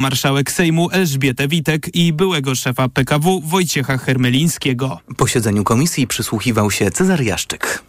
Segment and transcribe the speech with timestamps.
[0.00, 4.98] marszałek Sejmu Elżbietę Witek i byłego szefa PKW Wojciecha Hermelińskiego.
[5.16, 7.82] Posiedzeniu komisji przysłuchiwał się Cezar Jaszczyk.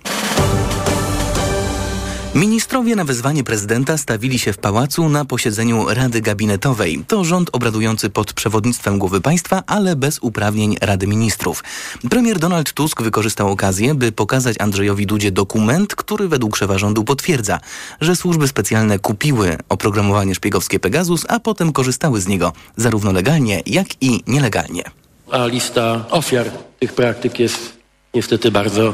[2.36, 7.04] Ministrowie na wezwanie prezydenta stawili się w pałacu na posiedzeniu Rady Gabinetowej.
[7.08, 11.64] To rząd obradujący pod przewodnictwem głowy państwa, ale bez uprawnień Rady Ministrów.
[12.10, 17.60] Premier Donald Tusk wykorzystał okazję, by pokazać Andrzejowi Dudzie dokument, który według szefa rządu potwierdza,
[18.02, 23.88] że służby specjalne kupiły oprogramowanie szpiegowskie Pegasus, a potem korzystały z niego zarówno legalnie, jak
[24.02, 24.84] i nielegalnie.
[25.32, 27.78] A lista ofiar tych praktyk jest
[28.14, 28.94] niestety bardzo,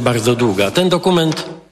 [0.00, 0.70] bardzo długa.
[0.70, 1.63] Ten dokument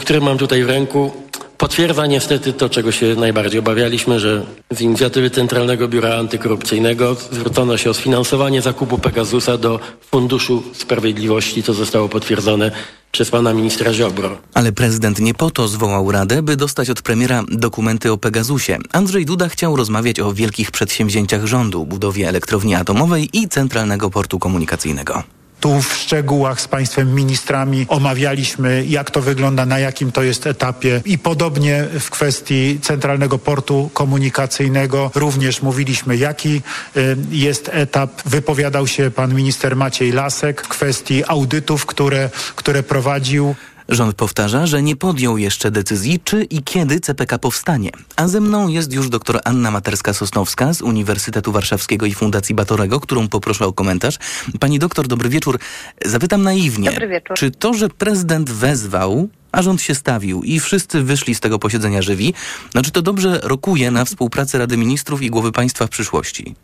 [0.00, 1.12] który mam tutaj w ręku,
[1.58, 7.90] potwierdza niestety to, czego się najbardziej obawialiśmy, że z inicjatywy Centralnego Biura Antykorupcyjnego zwrócono się
[7.90, 12.70] o sfinansowanie zakupu Pegasusa do Funduszu Sprawiedliwości, co zostało potwierdzone
[13.12, 14.38] przez pana ministra Ziobro.
[14.54, 18.78] Ale prezydent nie po to zwołał radę, by dostać od premiera dokumenty o Pegasusie.
[18.92, 25.22] Andrzej Duda chciał rozmawiać o wielkich przedsięwzięciach rządu, budowie elektrowni atomowej i centralnego portu komunikacyjnego.
[25.60, 31.00] Tu w szczegółach z państwem ministrami omawialiśmy, jak to wygląda, na jakim to jest etapie
[31.04, 36.62] i podobnie w kwestii Centralnego Portu Komunikacyjnego również mówiliśmy, jaki
[36.96, 38.10] y, jest etap.
[38.26, 43.54] Wypowiadał się pan minister Maciej Lasek w kwestii audytów, które, które prowadził.
[43.88, 47.90] Rząd powtarza, że nie podjął jeszcze decyzji, czy i kiedy CPK powstanie.
[48.16, 53.28] A ze mną jest już dr Anna Materska-Sosnowska z Uniwersytetu Warszawskiego i Fundacji Batorego, którą
[53.28, 54.18] poproszę o komentarz.
[54.60, 55.58] Pani doktor, dobry wieczór.
[56.04, 56.90] Zapytam naiwnie.
[56.90, 57.36] Dobry wieczór.
[57.36, 62.02] Czy to, że prezydent wezwał, a rząd się stawił i wszyscy wyszli z tego posiedzenia
[62.02, 62.34] żywi,
[62.74, 66.54] no czy to dobrze rokuje na współpracę Rady Ministrów i Głowy Państwa w przyszłości?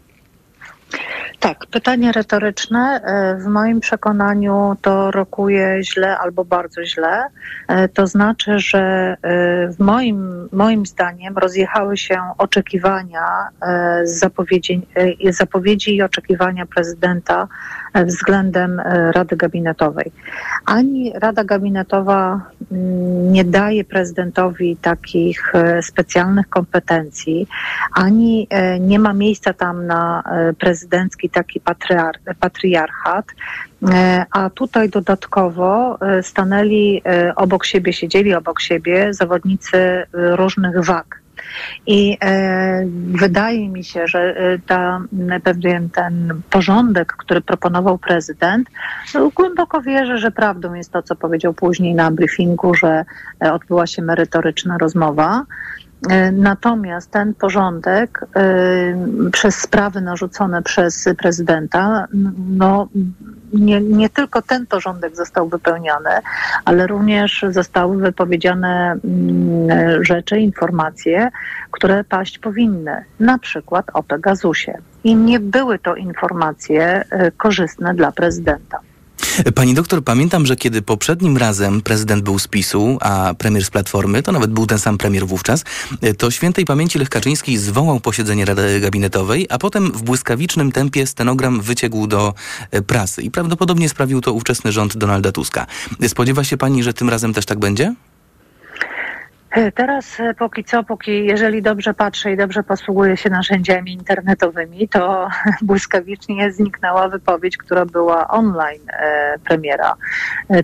[1.40, 3.00] Tak, pytanie retoryczne.
[3.04, 7.26] E, w moim przekonaniu to rokuje źle albo bardzo źle.
[7.68, 9.16] E, to znaczy, że e,
[9.68, 13.48] w moim, moim zdaniem rozjechały się oczekiwania,
[14.04, 14.86] zapowiedzi,
[15.30, 17.48] zapowiedzi i oczekiwania prezydenta
[17.94, 18.80] względem
[19.12, 20.12] Rady Gabinetowej.
[20.66, 22.40] Ani Rada Gabinetowa
[22.72, 27.46] mm, nie daje prezydentowi takich specjalnych kompetencji,
[27.94, 28.48] ani
[28.80, 30.22] nie ma miejsca tam na
[30.58, 31.60] prezydencki taki
[32.40, 33.26] patriarchat,
[33.88, 41.19] e, a tutaj dodatkowo e, stanęli e, obok siebie, siedzieli obok siebie zawodnicy różnych wag.
[41.86, 44.34] I e, wydaje mi się, że
[44.66, 45.00] ta,
[45.44, 48.68] pewien ten porządek, który proponował prezydent,
[49.14, 53.04] no, głęboko wierzę, że prawdą jest to, co powiedział później na briefingu, że
[53.40, 55.44] odbyła się merytoryczna rozmowa.
[56.08, 58.26] E, natomiast ten porządek
[59.26, 62.06] y, przez sprawy narzucone przez prezydenta,
[62.50, 62.88] no
[63.52, 66.10] nie, nie tylko ten porządek został wypełniony,
[66.64, 71.28] ale również zostały wypowiedziane y, rzeczy, informacje,
[71.70, 74.78] które paść powinny, na przykład o Pegasusie.
[75.04, 78.80] I nie były to informacje y, korzystne dla prezydenta.
[79.54, 84.22] Pani doktor, pamiętam, że kiedy poprzednim razem prezydent był z PiSu, a premier z Platformy,
[84.22, 85.64] to nawet był ten sam premier wówczas,
[86.18, 91.60] to świętej pamięci Lech Kaczyński zwołał posiedzenie Rady Gabinetowej, a potem w błyskawicznym tempie stenogram
[91.60, 92.34] wyciekł do
[92.70, 95.66] e, prasy i prawdopodobnie sprawił to ówczesny rząd Donalda Tuska.
[96.08, 97.94] Spodziewa się pani, że tym razem też tak będzie?
[99.50, 104.88] E, teraz e, póki co, póki jeżeli dobrze patrzę i dobrze posługuję się narzędziami internetowymi,
[104.88, 105.28] to
[105.62, 109.94] błyskawicznie zniknęła wypowiedź, która była online e, premiera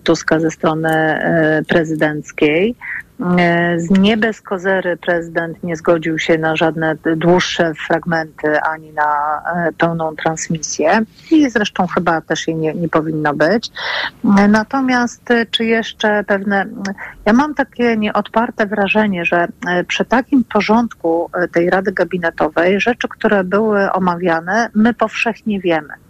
[0.05, 1.21] Tuska ze strony
[1.69, 2.75] prezydenckiej.
[3.21, 9.43] E, z nie bez kozery prezydent nie zgodził się na żadne dłuższe fragmenty ani na
[9.55, 13.71] e, pełną transmisję i zresztą chyba też jej nie, nie powinno być.
[14.39, 16.67] E, natomiast czy jeszcze pewne,
[17.27, 19.49] ja mam takie nieodparte wrażenie, że
[19.89, 26.06] przy takim porządku tej Rady Gabinetowej rzeczy, które były omawiane, my powszechnie wiemy.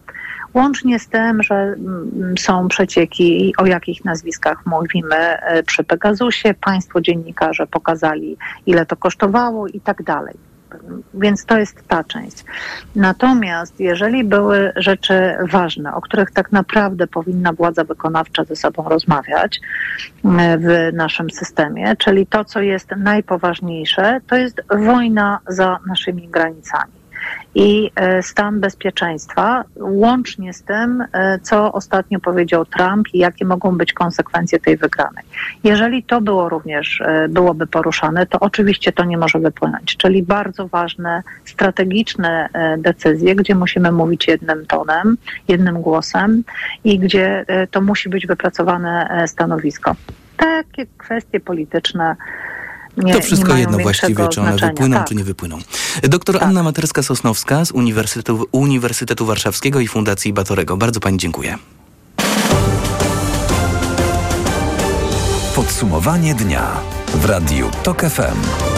[0.56, 6.54] Łącznie z tym, że mm, są przecieki, o jakich nazwiskach mówimy e, przy Pegasusie.
[6.60, 10.34] Państwo dziennikarze pokazali, ile to kosztowało i tak dalej.
[11.14, 12.44] Więc to jest ta część.
[12.94, 19.60] Natomiast jeżeli były rzeczy ważne, o których tak naprawdę powinna władza wykonawcza ze sobą rozmawiać
[20.24, 26.95] e, w naszym systemie, czyli to, co jest najpoważniejsze, to jest wojna za naszymi granicami
[27.54, 33.76] i e, stan bezpieczeństwa, łącznie z tym, e, co ostatnio powiedział Trump i jakie mogą
[33.76, 35.24] być konsekwencje tej wygranej.
[35.64, 40.68] Jeżeli to było również, e, byłoby poruszane, to oczywiście to nie może wypłynąć, czyli bardzo
[40.68, 45.16] ważne, strategiczne decyzje, gdzie musimy mówić jednym tonem,
[45.48, 46.42] jednym głosem
[46.84, 49.96] i gdzie to musi być wypracowane stanowisko.
[50.36, 52.16] Takie kwestie polityczne
[52.96, 55.08] nie To wszystko nie jedno właściwie, czy one wypłyną, tak.
[55.08, 55.58] czy nie wypłyną.
[56.02, 56.48] Doktor Tak.
[56.48, 60.76] Anna Materska-Sosnowska z Uniwersytetu, Uniwersytetu Warszawskiego i Fundacji Batorego.
[60.76, 61.58] Bardzo pani dziękuję.
[65.54, 66.70] Podsumowanie dnia
[67.14, 68.75] w Radiu TOK FM.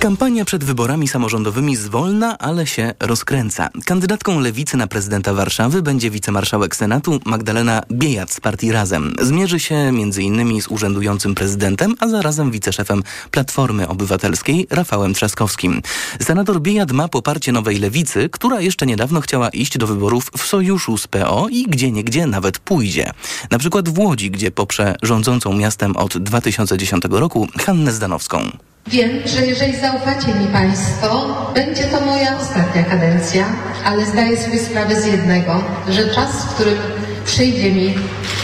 [0.00, 3.68] Kampania przed wyborami samorządowymi zwolna, ale się rozkręca.
[3.84, 9.14] Kandydatką lewicy na prezydenta Warszawy będzie wicemarszałek Senatu Magdalena Biejat z partii Razem.
[9.22, 10.62] Zmierzy się m.in.
[10.62, 15.82] z urzędującym prezydentem, a zarazem wiceszefem Platformy Obywatelskiej Rafałem Trzaskowskim.
[16.20, 20.98] Senator Biejat ma poparcie nowej lewicy, która jeszcze niedawno chciała iść do wyborów w sojuszu
[20.98, 23.10] z PO i gdzie niegdzie nawet pójdzie.
[23.50, 28.50] Na przykład w Łodzi, gdzie poprze rządzącą miastem od 2010 roku Hannę Zdanowską.
[28.86, 33.46] Wiem, że jeżeli zaufacie mi Państwo, będzie to moja ostatnia kadencja,
[33.84, 36.78] ale zdaję sobie sprawę z jednego, że czas, w którym
[37.24, 37.94] przyjdzie mi,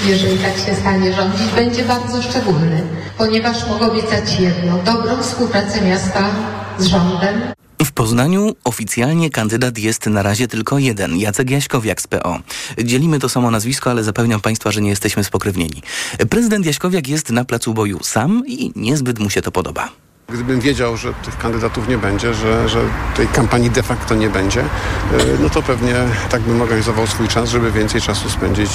[0.07, 2.83] jeżeli tak się stanie rządzić, będzie bardzo szczególny,
[3.19, 6.25] ponieważ mogę obiecać jedno, dobrą współpracę miasta
[6.79, 7.43] z rządem,
[7.85, 12.39] W Poznaniu oficjalnie kandydat jest na razie tylko jeden, Jacek Jaśkowiak z PO.
[12.85, 15.83] Dzielimy to samo nazwisko, ale zapewniam Państwa, że nie jesteśmy spokrewnieni.
[16.31, 20.02] Prezydent Jaśkowiak jest na placu boju sam i niezbyt mu się to podoba.
[20.33, 22.81] Gdybym wiedział, że tych kandydatów nie będzie, że, że
[23.17, 24.65] tej kampanii de facto nie będzie, y,
[25.41, 25.95] no to pewnie
[26.31, 28.71] tak bym organizował swój czas, żeby więcej czasu spędzić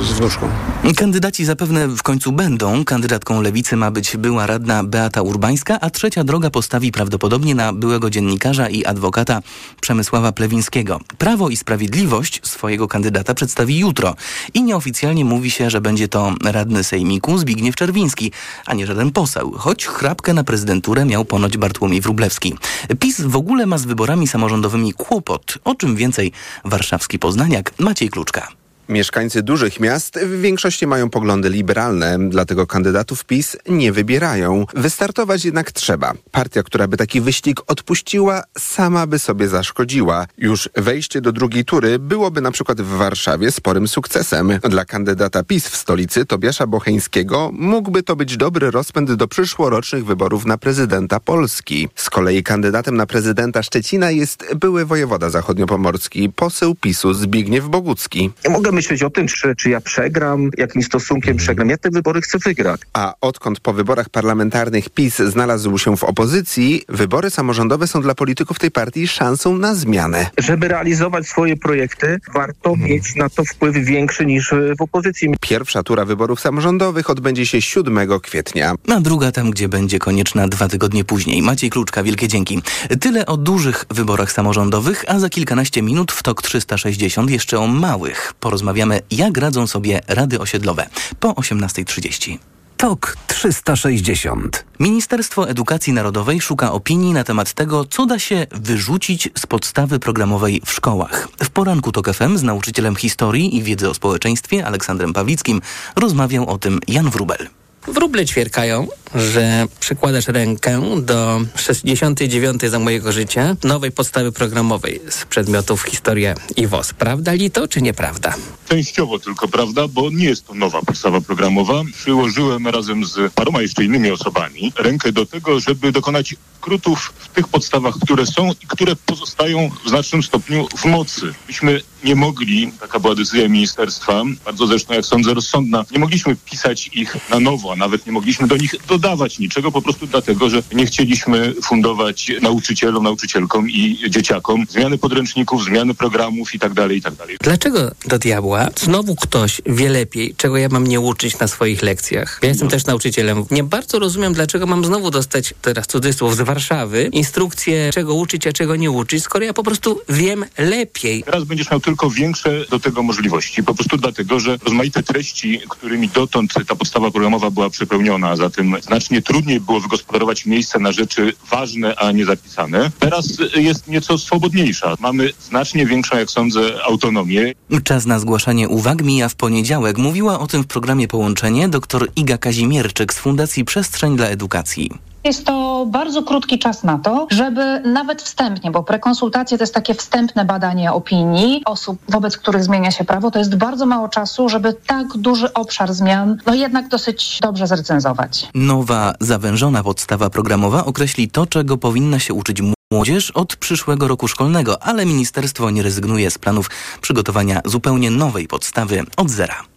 [0.00, 0.48] y, z wnuczką.
[0.96, 2.84] Kandydaci zapewne w końcu będą.
[2.84, 8.10] Kandydatką lewicy ma być była radna Beata Urbańska, a trzecia droga postawi prawdopodobnie na byłego
[8.10, 9.40] dziennikarza i adwokata
[9.80, 11.00] Przemysława Plewińskiego.
[11.18, 14.14] Prawo i Sprawiedliwość swojego kandydata przedstawi jutro
[14.54, 18.32] i nieoficjalnie mówi się, że będzie to radny sejmiku Zbigniew Czerwiński,
[18.66, 20.44] a nie żaden poseł, choć chrapkę na
[20.82, 22.54] prezydenturę miał ponoć Bartłomiej Wróblewski.
[22.98, 25.58] PiS w ogóle ma z wyborami samorządowymi kłopot.
[25.64, 26.32] O czym więcej
[26.64, 28.61] warszawski poznaniak Maciej Kluczka.
[28.88, 34.66] Mieszkańcy dużych miast w większości mają poglądy liberalne, dlatego kandydatów PiS nie wybierają.
[34.74, 36.12] Wystartować jednak trzeba.
[36.30, 40.26] Partia, która by taki wyścig odpuściła, sama by sobie zaszkodziła.
[40.38, 44.58] Już wejście do drugiej tury byłoby na przykład w Warszawie sporym sukcesem.
[44.62, 50.44] Dla kandydata PiS w stolicy Tobiasza Bocheńskiego mógłby to być dobry rozpęd do przyszłorocznych wyborów
[50.44, 51.88] na prezydenta Polski.
[51.94, 58.30] Z kolei kandydatem na prezydenta Szczecina jest były wojewoda zachodniopomorski, poseł PiSu Zbigniew Bogucki.
[58.50, 61.68] Mogę myśleć o tym, czy, czy ja przegram, jakim stosunkiem przegram.
[61.68, 62.80] Ja te wybory chcę wygrać.
[62.92, 68.58] A odkąd po wyborach parlamentarnych PiS znalazł się w opozycji, wybory samorządowe są dla polityków
[68.58, 70.26] tej partii szansą na zmianę.
[70.38, 75.28] Żeby realizować swoje projekty, warto mieć na to wpływ większy niż e, w opozycji.
[75.40, 78.74] Pierwsza tura wyborów samorządowych odbędzie się 7 kwietnia.
[78.88, 81.42] a druga tam, gdzie będzie konieczna dwa tygodnie później.
[81.42, 82.62] Maciej Kluczka, wielkie dzięki.
[83.00, 88.32] Tyle o dużych wyborach samorządowych, a za kilkanaście minut w TOK 360 jeszcze o małych.
[88.40, 88.61] Porozmawiamy,
[89.10, 90.88] jak radzą sobie rady osiedlowe.
[91.20, 92.38] Po 18.30.
[92.82, 94.64] TOK 360.
[94.80, 100.62] Ministerstwo Edukacji Narodowej szuka opinii na temat tego, co da się wyrzucić z podstawy programowej
[100.66, 101.28] w szkołach.
[101.42, 105.60] W poranku TOK FM z nauczycielem historii i wiedzy o społeczeństwie Aleksandrem Pawlickim
[105.96, 107.48] rozmawiał o tym Jan Wrubel.
[107.88, 115.82] Wróble ćwierkają, że przykładasz rękę do 69 za mojego życia nowej podstawy programowej z przedmiotów
[115.82, 116.92] historia i WOS.
[116.92, 118.34] Prawda li to, czy nieprawda?
[118.68, 121.82] Częściowo tylko, prawda, bo nie jest to nowa podstawa programowa.
[121.94, 127.48] Przyłożyłem razem z paroma jeszcze innymi osobami rękę do tego, żeby dokonać skrótów w tych
[127.48, 131.34] podstawach, które są i które pozostają w znacznym stopniu w mocy.
[131.48, 136.90] Myśmy nie mogli, taka była decyzja ministerstwa, bardzo zresztą jak sądzę rozsądna, nie mogliśmy pisać
[136.92, 140.62] ich na nowo, a nawet nie mogliśmy do nich dodawać niczego, po prostu dlatego, że
[140.74, 147.02] nie chcieliśmy fundować nauczycielom, nauczycielkom i dzieciakom zmiany podręczników, zmiany programów i tak dalej, i
[147.02, 147.36] tak dalej.
[147.40, 152.38] Dlaczego do diabła znowu ktoś wie lepiej, czego ja mam nie uczyć na swoich lekcjach?
[152.42, 153.44] Ja jestem też nauczycielem.
[153.50, 158.52] Nie bardzo rozumiem, dlaczego mam znowu dostać, teraz cudzysłów, z Warszawy, instrukcje, czego uczyć, a
[158.52, 161.22] czego nie uczyć, skoro ja po prostu wiem lepiej.
[161.22, 163.62] Teraz będziesz miał tylko większe do tego możliwości.
[163.62, 168.76] Po prostu dlatego, że rozmaite treści, którymi dotąd ta podstawa programowa była przepełniona, a zatem
[168.92, 172.90] znacznie trudniej było wygospodarować miejsce na rzeczy ważne, a nie zapisane.
[172.98, 174.94] Teraz jest nieco swobodniejsza.
[175.00, 177.52] Mamy znacznie większą, jak sądzę, autonomię.
[177.84, 179.98] Czas na zgłaszanie uwag mija w poniedziałek.
[179.98, 184.90] Mówiła o tym w programie Połączenie dr Iga Kazimierczyk z Fundacji Przestrzeń dla Edukacji.
[185.24, 189.94] Jest to bardzo krótki czas na to, żeby nawet wstępnie, bo prekonsultacje to jest takie
[189.94, 194.72] wstępne badanie opinii osób, wobec których zmienia się prawo, to jest bardzo mało czasu, żeby
[194.86, 198.48] tak duży obszar zmian, no jednak dosyć dobrze zrecenzować.
[198.54, 202.62] Nowa, zawężona podstawa programowa określi to, czego powinna się uczyć
[202.92, 209.04] młodzież od przyszłego roku szkolnego, ale ministerstwo nie rezygnuje z planów przygotowania zupełnie nowej podstawy
[209.16, 209.71] od zera.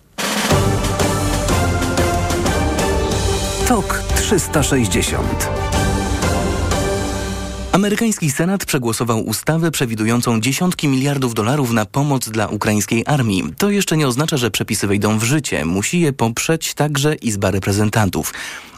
[3.67, 5.49] TOK 360
[7.71, 13.43] Amerykański Senat przegłosował ustawę przewidującą dziesiątki miliardów dolarów na pomoc dla ukraińskiej armii.
[13.57, 15.65] To jeszcze nie oznacza, że przepisy wejdą w życie.
[15.65, 18.33] Musi je poprzeć także Izba Reprezentantów.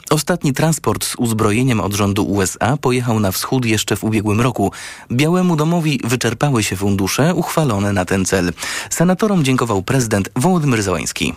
[0.10, 4.72] Ostatni transport z uzbrojeniem od rządu USA pojechał na wschód jeszcze w ubiegłym roku.
[5.12, 8.54] Białemu Domowi wyczerpały się fundusze uchwalone na ten cel.
[8.90, 11.34] Senatorom dziękował prezydent Wołodymyr Załański.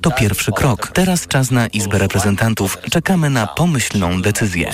[0.00, 0.90] To pierwszy krok.
[0.92, 2.78] Teraz czas na Izbę Reprezentantów.
[2.90, 4.72] Czekamy na pomyślną decyzję.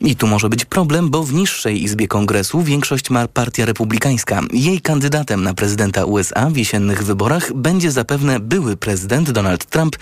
[0.00, 4.40] I tu może być problem, bo w niższej Izbie Kongresu większość ma Partia Republikańska.
[4.52, 9.96] Jej kandydatem na prezydenta USA w jesiennych wyborach będzie zapewne były prezydent Donald Trump,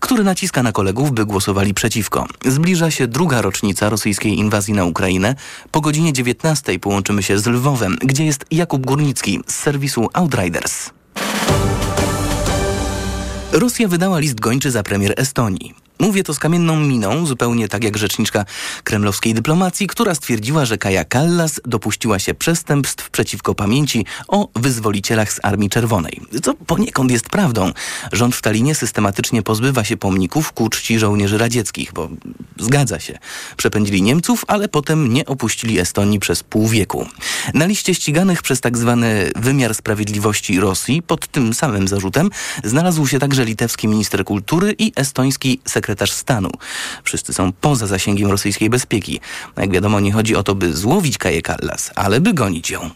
[0.00, 2.26] który naciska na kolegów, by głosowali przeciwko.
[2.46, 5.34] Zbliża się druga rocznica rosyjskiej inwazji na Ukrainę.
[5.70, 10.90] Po godzinie 19 połączymy się z Lwowem, gdzie jest Jakub Górnicki z serwisu Outriders.
[13.56, 15.85] Rosja wydała list gończy za premier Estonii.
[15.98, 18.44] Mówię to z kamienną miną, zupełnie tak jak rzeczniczka
[18.84, 25.40] kremlowskiej dyplomacji, która stwierdziła, że Kaja Kallas dopuściła się przestępstw przeciwko pamięci o wyzwolicielach z
[25.42, 26.20] Armii Czerwonej.
[26.42, 27.72] Co poniekąd jest prawdą.
[28.12, 32.08] Rząd w Talinie systematycznie pozbywa się pomników ku czci żołnierzy radzieckich, bo
[32.58, 33.18] zgadza się.
[33.56, 37.06] Przepędzili Niemców, ale potem nie opuścili Estonii przez pół wieku.
[37.54, 42.30] Na liście ściganych przez tak zwany wymiar sprawiedliwości Rosji pod tym samym zarzutem
[42.64, 46.50] znalazł się także litewski minister kultury i estoński sekretarz sekretarz stanu.
[47.04, 49.20] Wszyscy są poza zasięgiem rosyjskiej bezpieki.
[49.56, 52.90] Jak wiadomo, nie chodzi o to, by złowić Kaję Kallas, ale by gonić ją.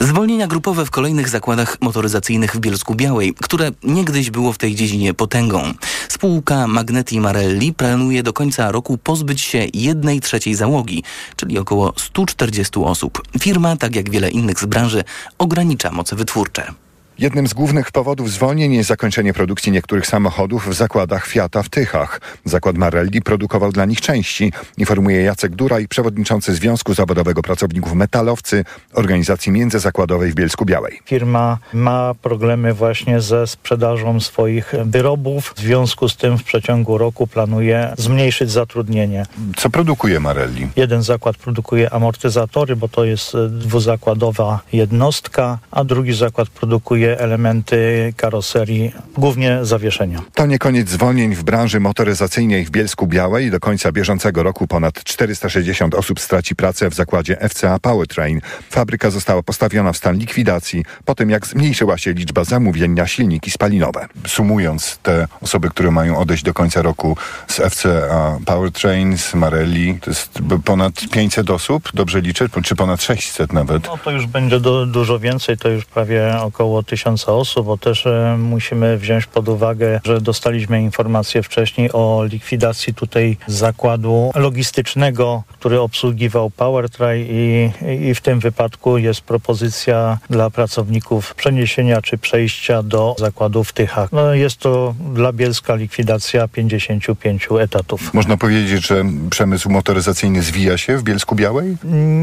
[0.00, 5.14] Zwolnienia grupowe w kolejnych zakładach motoryzacyjnych w Bielsku Białej, które niegdyś było w tej dziedzinie
[5.14, 5.72] potęgą.
[6.08, 11.02] Spółka Magneti Marelli planuje do końca roku pozbyć się jednej trzeciej załogi,
[11.36, 13.22] czyli około 140 osób.
[13.40, 15.04] Firma, tak jak wiele innych z branży,
[15.38, 16.85] ogranicza moce wytwórcze.
[17.18, 22.20] Jednym z głównych powodów zwolnień jest zakończenie produkcji niektórych samochodów w zakładach Fiata w Tychach.
[22.44, 29.52] Zakład Marelli produkował dla nich części, informuje Jacek Duraj, przewodniczący Związku Zawodowego Pracowników Metalowcy organizacji
[29.52, 31.00] międzyzakładowej w Bielsku Białej.
[31.04, 35.54] Firma ma problemy właśnie ze sprzedażą swoich wyrobów.
[35.56, 39.26] W związku z tym w przeciągu roku planuje zmniejszyć zatrudnienie.
[39.56, 40.68] Co produkuje Marelli?
[40.76, 48.92] Jeden zakład produkuje amortyzatory, bo to jest dwuzakładowa jednostka, a drugi zakład produkuje elementy karoserii,
[49.16, 50.22] głównie zawieszenia.
[50.34, 53.50] To nie koniec zwolnień w branży motoryzacyjnej w Bielsku Białej.
[53.50, 58.40] Do końca bieżącego roku ponad 460 osób straci pracę w zakładzie FCA Powertrain.
[58.70, 63.50] Fabryka została postawiona w stan likwidacji po tym, jak zmniejszyła się liczba zamówień na silniki
[63.50, 64.06] spalinowe.
[64.26, 67.16] Sumując te osoby, które mają odejść do końca roku
[67.48, 73.52] z FCA Powertrain, z Marelli, to jest ponad 500 osób, dobrze liczę, czy ponad 600
[73.52, 73.86] nawet?
[73.86, 77.78] No to już będzie do, dużo więcej, to już prawie około 1000 tysiąca osób, bo
[77.78, 85.42] też e, musimy wziąć pod uwagę, że dostaliśmy informację wcześniej o likwidacji tutaj zakładu logistycznego,
[85.48, 87.70] który obsługiwał PowerTry i,
[88.08, 94.12] i w tym wypadku jest propozycja dla pracowników przeniesienia czy przejścia do zakładu w Tychach.
[94.12, 98.14] No, jest to dla Bielska likwidacja 55 etatów.
[98.14, 101.76] Można powiedzieć, że przemysł motoryzacyjny zwija się w Bielsku Białej?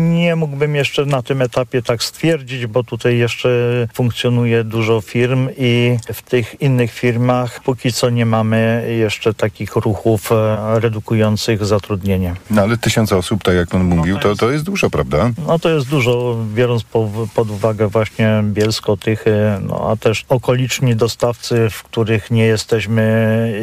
[0.09, 3.49] Nie mógłbym jeszcze na tym etapie tak stwierdzić, bo tutaj jeszcze
[3.93, 10.31] funkcjonuje dużo firm i w tych innych firmach póki co nie mamy jeszcze takich ruchów
[10.31, 12.35] e, redukujących zatrudnienie.
[12.49, 15.31] No ale tysiące osób, tak jak pan mówił, to, to jest dużo, prawda?
[15.47, 20.95] No to jest dużo, biorąc po, pod uwagę właśnie Bielsko, Tychy, no a też okoliczni
[20.95, 23.03] dostawcy, w których nie jesteśmy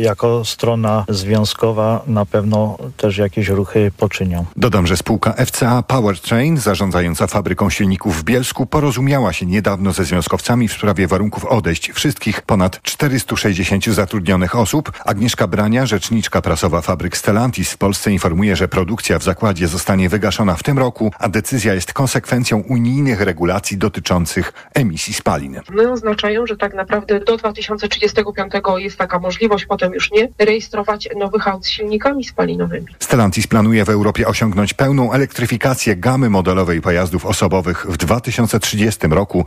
[0.00, 4.44] jako strona związkowa, na pewno też jakieś ruchy poczynią.
[4.56, 10.68] Dodam, że spółka FCA Powertrain, zarządzająca fabryką silników w Bielsku, porozumiała się niedawno ze związkowcami
[10.68, 14.92] w sprawie warunków odejść wszystkich ponad 460 zatrudnionych osób.
[15.04, 20.56] Agnieszka Brania, rzeczniczka prasowa fabryk Stellantis w Polsce informuje, że produkcja w zakładzie zostanie wygaszona
[20.56, 25.60] w tym roku, a decyzja jest konsekwencją unijnych regulacji dotyczących emisji spalin.
[25.70, 31.48] One oznaczają, że tak naprawdę do 2035 jest taka możliwość, potem już nie, rejestrować nowych
[31.48, 32.86] aut z silnikami spalinowymi.
[32.98, 39.44] Stellantis planuje w Europie osiągnąć pełną elektryfikację gamy modelowej pojazdów osobowych w 2030 roku.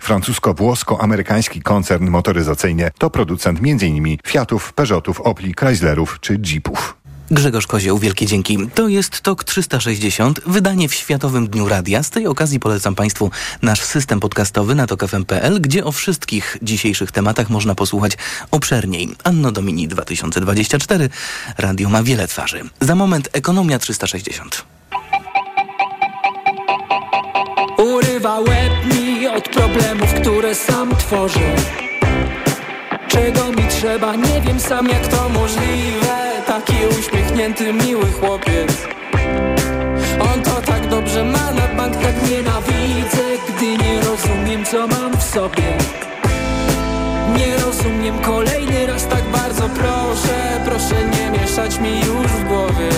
[1.34, 4.18] Francusko-włosko-amerykański koncern motoryzacyjny to producent m.in.
[4.28, 6.96] Fiatów, Peugeotów, Opli, Chryslerów czy Jeepów.
[7.32, 8.58] Grzegorz Kozioł, wielkie dzięki.
[8.76, 12.04] To jest TOK 360, wydanie w Światowym Dniu Radia.
[12.04, 17.50] Z tej okazji polecam Państwu nasz system podcastowy na tokfm.pl, gdzie o wszystkich dzisiejszych tematach
[17.50, 18.18] można posłuchać
[18.52, 19.16] obszerniej.
[19.24, 21.10] Anno Domini 2024.
[21.58, 22.62] Radio ma wiele twarzy.
[22.82, 24.66] Za moment Ekonomia 360.
[27.78, 28.63] Urywa łeb mi
[29.36, 31.56] od problemów, które sam tworzę.
[33.08, 36.32] Czego mi trzeba Nie wiem sam jak to możliwe.
[36.48, 38.88] Taki uśmiechnięty, miły chłopiec.
[40.34, 45.24] On to tak dobrze ma na bank Tak nienawidzę, gdy nie rozumiem co mam w
[45.24, 45.78] sobie.
[47.38, 50.62] Nie rozumiem kolejny raz tak bardzo proszę.
[50.66, 52.90] Proszę nie mieszać mi już w głowie.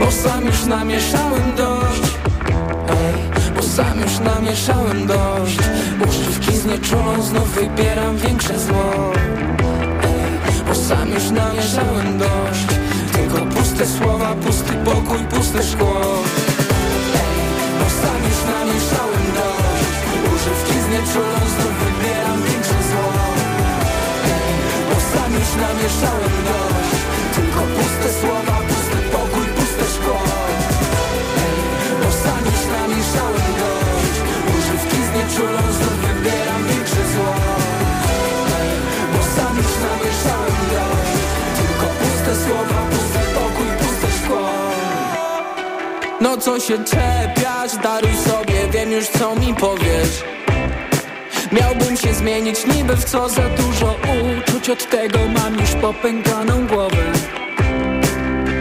[0.00, 2.14] Bo sam już namieszałem dość.
[2.88, 3.39] Ej,
[3.70, 5.58] sam już namieszałem dość.
[6.08, 9.12] Używki znieczulą znów wybieram większe zło.
[10.68, 12.66] Bo sam już namieszałem dość.
[13.12, 16.00] Tylko puste słowa, pusty pokój, puste szkło.
[17.78, 19.90] Bo sam już namieszałem dość.
[20.34, 23.12] Używki znieczulą znów wybieram większe zło.
[24.90, 27.02] Bo sam już namieszałem dość.
[27.34, 28.79] Tylko puste słowa, pusty
[46.60, 50.24] się czepiać, daruj sobie, wiem już co mi powiesz.
[51.52, 53.96] Miałbym się zmienić niby w co za dużo
[54.38, 54.70] uczuć.
[54.70, 57.12] Od tego mam już popękaną głowę.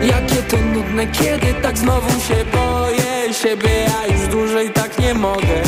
[0.01, 5.61] Jakie to nudne, kiedy tak znowu się boję Siebie ja już dłużej tak nie mogę.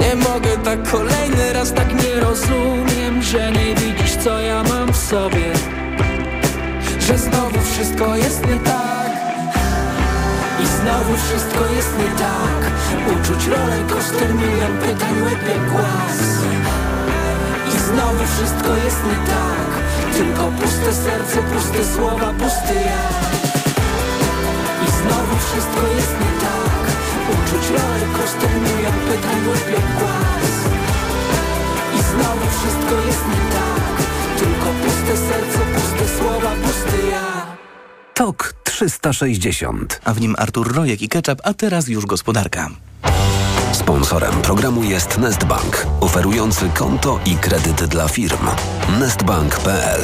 [0.00, 4.96] Nie mogę tak kolejny raz, tak nie rozumiem Że nie widzisz co ja mam w
[4.96, 5.52] sobie.
[7.00, 8.97] Że znowu wszystko jest nie tak
[10.88, 12.60] znowu wszystko jest nie tak.
[13.12, 16.18] Uczuć rolę kosztem milion pytań łebie głaz.
[17.68, 19.68] I znowu wszystko jest nie tak.
[20.16, 23.06] Tylko puste serce, puste słowa, pusty ja.
[24.84, 26.84] I znowu wszystko jest nie tak.
[27.34, 30.54] Uczuć rolę kosztem milion pytań łebie głaz.
[31.98, 33.94] I znowu wszystko jest nie tak.
[34.40, 37.46] Tylko puste serce, puste słowa, pusty ja.
[38.14, 40.00] TOK 360.
[40.04, 42.70] A w nim Artur Rojek i Ketchup, a teraz już gospodarka.
[43.72, 48.46] Sponsorem programu jest Nestbank, oferujący konto i kredyt dla firm.
[49.00, 50.00] Nestbank.pl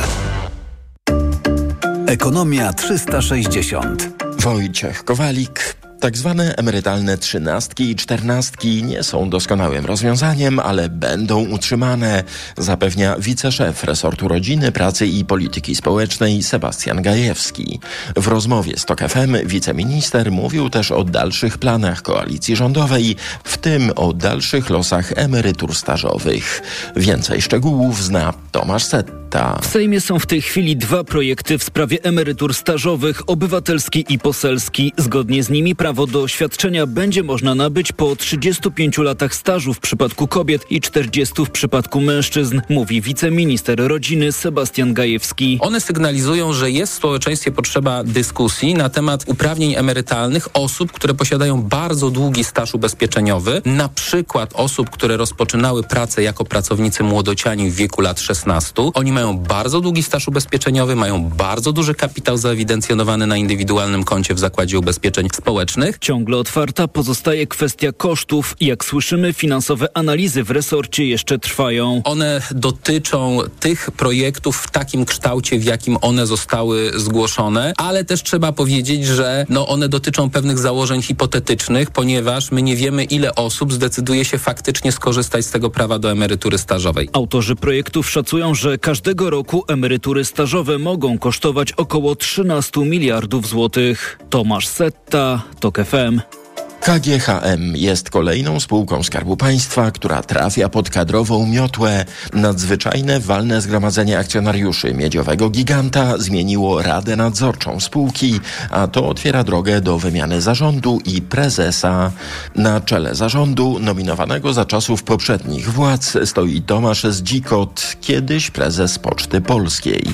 [2.06, 4.08] Ekonomia 360.
[4.38, 5.76] Wojciech Kowalik.
[6.00, 12.24] Tak zwane emerytalne trzynastki i czternastki nie są doskonałym rozwiązaniem, ale będą utrzymane,
[12.59, 17.80] zapewnia wiceszef resortu rodziny, pracy i polityki społecznej Sebastian Gajewski.
[18.16, 23.90] W rozmowie z TOK FM wiceminister mówił też o dalszych planach koalicji rządowej, w tym
[23.96, 26.62] o dalszych losach emerytur stażowych.
[26.96, 29.59] Więcej szczegółów zna Tomasz Setta.
[29.62, 34.92] W Sejmie są w tej chwili dwa projekty w sprawie emerytur stażowych, obywatelski i poselski.
[34.98, 40.28] Zgodnie z nimi prawo do świadczenia będzie można nabyć po 35 latach stażu w przypadku
[40.28, 45.59] kobiet i 40 w przypadku mężczyzn, mówi wiceminister rodziny Sebastian Gajewski.
[45.61, 51.62] One sygnalizują, że jest w społeczeństwie potrzeba dyskusji na temat uprawnień emerytalnych osób, które posiadają
[51.62, 58.00] bardzo długi staż ubezpieczeniowy, na przykład osób, które rozpoczynały pracę jako pracownicy młodociani w wieku
[58.00, 58.72] lat 16.
[58.94, 64.38] Oni mają bardzo długi staż ubezpieczeniowy, mają bardzo duży kapitał zaewidencjonowany na indywidualnym koncie w
[64.38, 65.73] Zakładzie Ubezpieczeń Społecznych.
[66.00, 68.56] Ciągle otwarta pozostaje kwestia kosztów.
[68.60, 72.00] Jak słyszymy, finansowe analizy w resorcie jeszcze trwają.
[72.04, 78.52] One dotyczą tych projektów w takim kształcie, w jakim one zostały zgłoszone, ale też trzeba
[78.52, 84.24] powiedzieć, że no one dotyczą pewnych założeń hipotetycznych, ponieważ my nie wiemy, ile osób zdecyduje
[84.24, 87.08] się faktycznie skorzystać z tego prawa do emerytury stażowej.
[87.12, 94.18] Autorzy projektów szacują, że każdego roku emerytury stażowe mogą kosztować około 13 miliardów złotych.
[94.30, 96.43] Tomasz Setta, TOK FM.
[96.84, 102.04] KGHM jest kolejną spółką Skarbu Państwa, która trafia pod kadrową miotłę.
[102.32, 109.98] Nadzwyczajne walne zgromadzenie akcjonariuszy miedziowego giganta zmieniło radę nadzorczą spółki, a to otwiera drogę do
[109.98, 112.12] wymiany zarządu i prezesa.
[112.56, 120.04] Na czele zarządu, nominowanego za czasów poprzednich władz, stoi Tomasz Zdzikot, kiedyś prezes Poczty Polskiej.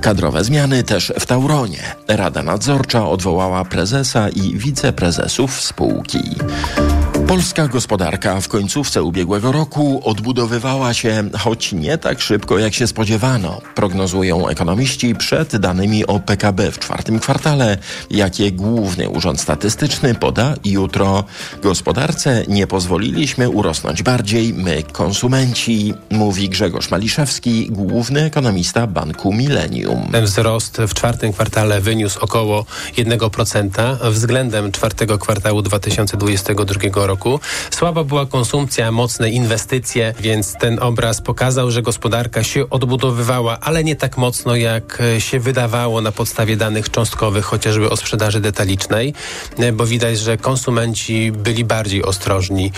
[0.00, 1.82] Kadrowe zmiany też w Tauronie.
[2.08, 6.05] Rada nadzorcza odwołała prezesa i wiceprezesów spółki.
[6.08, 7.05] Key.
[7.28, 13.60] Polska gospodarka w końcówce ubiegłego roku odbudowywała się, choć nie tak szybko, jak się spodziewano.
[13.74, 17.78] Prognozują ekonomiści przed danymi o PKB w czwartym kwartale,
[18.10, 21.24] jakie Główny Urząd Statystyczny poda jutro.
[21.62, 30.08] Gospodarce nie pozwoliliśmy urosnąć bardziej my, konsumenci, mówi Grzegorz Maliszewski, główny ekonomista Banku Millennium.
[30.12, 32.64] Ten wzrost w czwartym kwartale wyniósł około
[32.96, 37.40] 1% względem czwartego kwartału 2022 roku roku.
[37.70, 43.96] Słaba była konsumpcja, mocne inwestycje, więc ten obraz pokazał, że gospodarka się odbudowywała, ale nie
[43.96, 49.14] tak mocno, jak e, się wydawało na podstawie danych cząstkowych, chociażby o sprzedaży detalicznej,
[49.58, 52.72] e, bo widać, że konsumenci byli bardziej ostrożni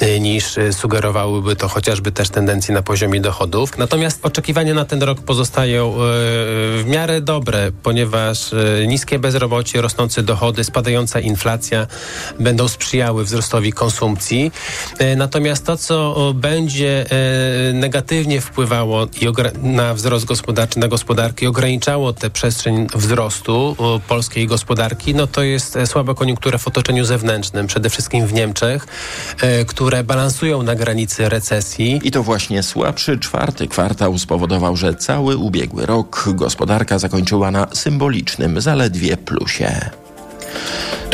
[0.00, 3.78] e, niż sugerowałyby to chociażby też tendencje na poziomie dochodów.
[3.78, 8.50] Natomiast oczekiwania na ten rok pozostają w miarę dobre, ponieważ
[8.86, 11.86] niskie bezrobocie, rosnące dochody, spadająca inflacja
[12.40, 13.83] będą sprzyjały wzrostowi konsumpcji.
[15.16, 17.06] Natomiast to, co będzie
[17.74, 19.06] negatywnie wpływało
[19.62, 23.76] na wzrost gospodarczy, na gospodarkę i ograniczało tę przestrzeń wzrostu
[24.08, 28.86] polskiej gospodarki, no to jest e, słaba koniunktura w otoczeniu zewnętrznym, przede wszystkim w Niemczech,
[29.40, 32.00] e, które balansują na granicy recesji.
[32.04, 38.60] I to właśnie słabszy czwarty kwartał spowodował, że cały ubiegły rok gospodarka zakończyła na symbolicznym
[38.60, 40.03] zaledwie plusie.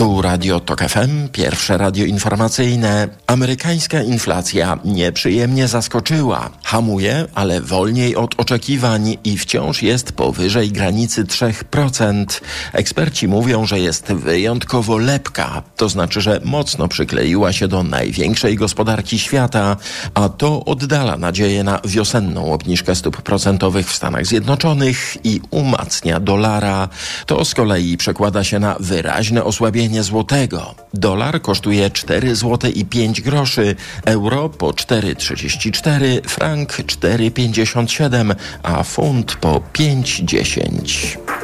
[0.00, 3.08] Tu Radio Tok FM, pierwsze radio informacyjne.
[3.26, 6.50] Amerykańska inflacja nieprzyjemnie zaskoczyła.
[6.64, 12.24] Hamuje, ale wolniej od oczekiwań i wciąż jest powyżej granicy 3%.
[12.72, 15.62] Eksperci mówią, że jest wyjątkowo lepka.
[15.76, 19.76] To znaczy, że mocno przykleiła się do największej gospodarki świata,
[20.14, 26.88] a to oddala nadzieję na wiosenną obniżkę stóp procentowych w Stanach Zjednoczonych i umacnia dolara.
[27.26, 30.74] To z kolei przekłada się na wyraźne osłabienie złotego.
[30.94, 39.62] Dolar kosztuje 4 zł i 5 groszy, euro po 4,34, frank 4,57, a funt po
[39.72, 41.39] 5,10.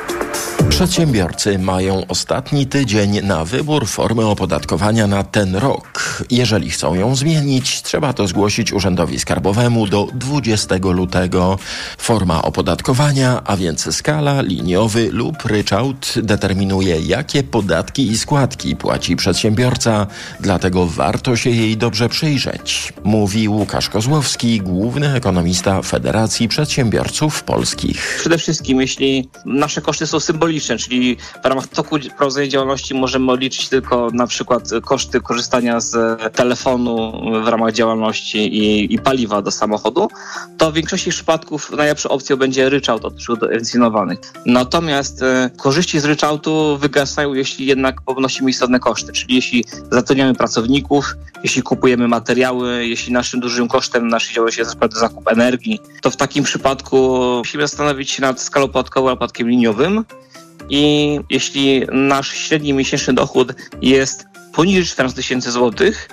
[0.69, 6.25] Przedsiębiorcy mają ostatni tydzień na wybór formy opodatkowania na ten rok.
[6.31, 11.59] Jeżeli chcą ją zmienić, trzeba to zgłosić Urzędowi Skarbowemu do 20 lutego.
[11.99, 20.07] Forma opodatkowania, a więc skala, liniowy lub ryczałt determinuje, jakie podatki i składki płaci przedsiębiorca,
[20.41, 28.17] dlatego warto się jej dobrze przyjrzeć, mówi Łukasz Kozłowski, główny ekonomista Federacji Przedsiębiorców Polskich.
[28.21, 33.69] Przede wszystkim, jeśli nasze koszty są symboliczne, czyli w ramach toku prowadzenia działalności możemy odliczyć
[33.69, 37.13] tylko na przykład koszty korzystania z telefonu
[37.45, 40.09] w ramach działalności i, i paliwa do samochodu,
[40.59, 44.19] to w większości przypadków najlepszą opcją będzie ryczałt od źródeł ewidencjonowanych.
[44.47, 51.15] Natomiast e, korzyści z ryczałtu wygasają, jeśli jednak ponosimy istotne koszty, czyli jeśli zatrudniamy pracowników,
[51.43, 56.17] jeśli kupujemy materiały, jeśli naszym dużym kosztem naszej działalności jest na zakup energii, to w
[56.17, 60.05] takim przypadku musimy zastanowić się nad skalą podatkową, a podatkiem liniowym,
[60.71, 63.53] i jeśli nasz średni miesięczny dochód
[63.83, 66.09] jest poniżej 14 tysięcy złotych,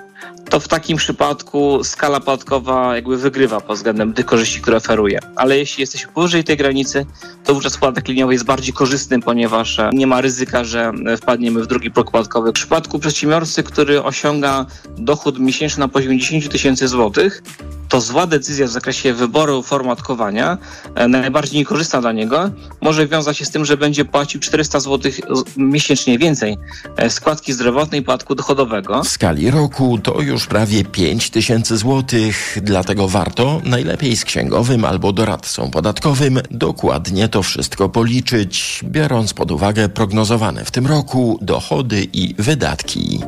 [0.49, 5.19] to w takim przypadku skala podatkowa jakby wygrywa pod względem tych korzyści, które oferuje.
[5.35, 7.05] Ale jeśli jesteśmy powyżej tej granicy,
[7.43, 11.91] to wówczas podatek liniowy jest bardziej korzystny, ponieważ nie ma ryzyka, że wpadniemy w drugi
[11.91, 12.49] próg podatkowy.
[12.49, 14.65] W przypadku przedsiębiorcy, który osiąga
[14.97, 17.43] dochód miesięczny na poziomie 10 tysięcy złotych,
[17.89, 20.57] to zła decyzja w zakresie wyboru formatkowania,
[20.95, 22.49] e, najbardziej niekorzystna dla niego,
[22.81, 25.11] może wiązać się z tym, że będzie płacił 400 zł
[25.57, 26.57] miesięcznie więcej
[26.97, 29.03] e, składki zdrowotnej i podatku dochodowego.
[29.03, 35.13] W skali roku to już prawie 5 tysięcy złotych, dlatego warto najlepiej z księgowym albo
[35.13, 42.35] doradcą podatkowym dokładnie to wszystko policzyć, biorąc pod uwagę prognozowane w tym roku dochody i
[42.37, 43.19] wydatki.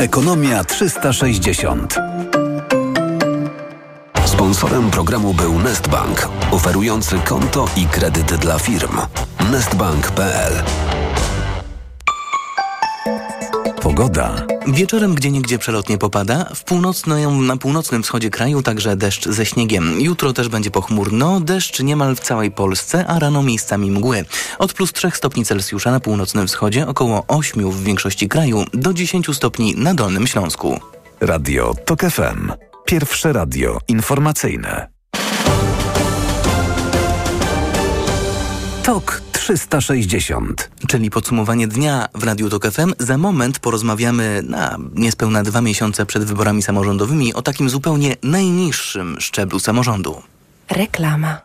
[0.00, 1.94] Ekonomia 360.
[4.24, 8.98] Sponsorem programu był Nestbank, oferujący konto i kredyt dla firm.
[9.52, 10.52] Nestbank.pl
[13.82, 14.46] Pogoda.
[14.66, 20.00] Wieczorem gdzie niegdzie przelotnie popada, w północnym, na północnym wschodzie kraju także deszcz ze śniegiem.
[20.00, 24.24] Jutro też będzie pochmurno, deszcz niemal w całej Polsce, a rano miejscami mgły.
[24.58, 29.36] Od plus 3 stopni Celsjusza na północnym wschodzie, około 8 w większości kraju, do 10
[29.36, 30.80] stopni na Dolnym Śląsku.
[31.20, 32.52] Radio TOK FM.
[32.84, 34.88] Pierwsze radio informacyjne.
[38.82, 40.70] TOK 360.
[40.88, 42.92] Czyli podsumowanie dnia w Radiu Tok FM.
[42.98, 49.58] Za moment porozmawiamy na niespełna dwa miesiące przed wyborami samorządowymi o takim zupełnie najniższym szczeblu
[49.58, 50.22] samorządu.
[50.70, 51.40] Reklama.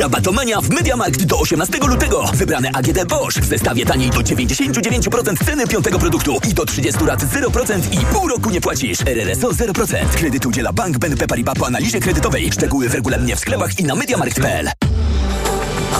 [0.00, 2.24] Rabatomania w MediaMarkt do 18 lutego.
[2.34, 7.20] Wybrane AGD Bosch w zestawie taniej do 99% ceny piątego produktu i do 30 lat
[7.22, 8.98] 0% i pół roku nie płacisz.
[9.00, 10.08] RRSO 0%.
[10.16, 12.52] Kredyt udziela Bank BNP Paribas po analizie kredytowej.
[12.52, 14.70] Szczegóły w regulaminie w sklepach i na MediaMarkt.pl.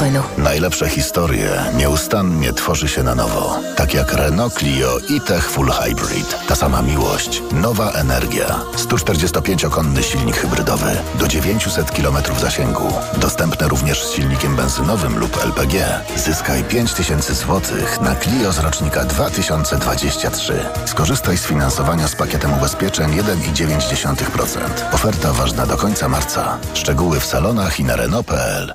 [0.01, 0.39] Renault.
[0.39, 3.59] Najlepsze historie nieustannie tworzy się na nowo.
[3.77, 6.37] Tak jak Renault Clio i Tech Full Hybrid.
[6.49, 8.61] Ta sama miłość, nowa energia.
[8.77, 12.93] 145-konny silnik hybrydowy do 900 km zasięgu.
[13.17, 16.01] Dostępne również z silnikiem benzynowym lub LPG.
[16.17, 17.61] Zyskaj 5000 zł
[18.01, 20.67] na Clio z rocznika 2023.
[20.85, 24.59] Skorzystaj z finansowania z pakietem ubezpieczeń 1,9%.
[24.93, 26.59] Oferta ważna do końca marca.
[26.75, 28.75] Szczegóły w salonach i na Renault.pl.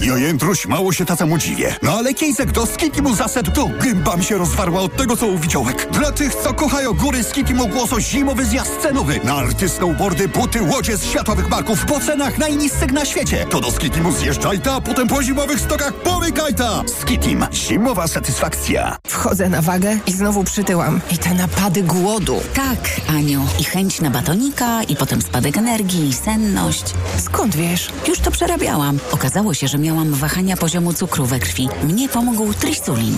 [0.00, 1.76] Jo, Jędruś, mało się tacemu dziwię.
[1.82, 5.88] No ale Kiejzek do Skitimu zasad to gęba mi się rozwarła od tego, co uwidziałek.
[5.92, 9.20] Dla tych, co kochają góry, Skitimu głoso zimowy zjazd cenowy.
[9.24, 13.46] Na arty, snowboardy, buty, łodzie z światowych marków po cenach najniższych na świecie.
[13.50, 16.82] To do Skitimu zjeżdżaj ta, a potem po zimowych stokach pomykaj ta.
[17.00, 17.46] Skitim.
[17.52, 18.96] Zimowa satysfakcja.
[19.06, 21.00] Wchodzę na wagę i znowu przytyłam.
[21.12, 22.40] I te napady głodu.
[22.54, 23.46] Tak, Aniu.
[23.60, 26.84] I chęć na batonika, i potem spadek energii, i senność.
[27.18, 27.90] Skąd wiesz?
[28.08, 28.98] Już to przerabiałam.
[29.12, 31.68] Okazało się, że miałam wahania poziomu cukru we krwi.
[31.82, 33.16] Mnie pomógł trisulin.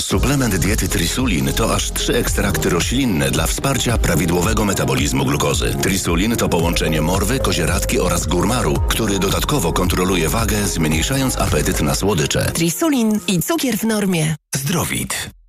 [0.00, 5.74] Suplement diety Trisulin to aż trzy ekstrakty roślinne dla wsparcia prawidłowego metabolizmu glukozy.
[5.82, 12.50] Trisulin to połączenie morwy, kozieradki oraz górmaru, który dodatkowo kontroluje wagę, zmniejszając apetyt na słodycze.
[12.54, 14.36] Trisulin i cukier w normie.
[14.54, 15.37] Zdrowit.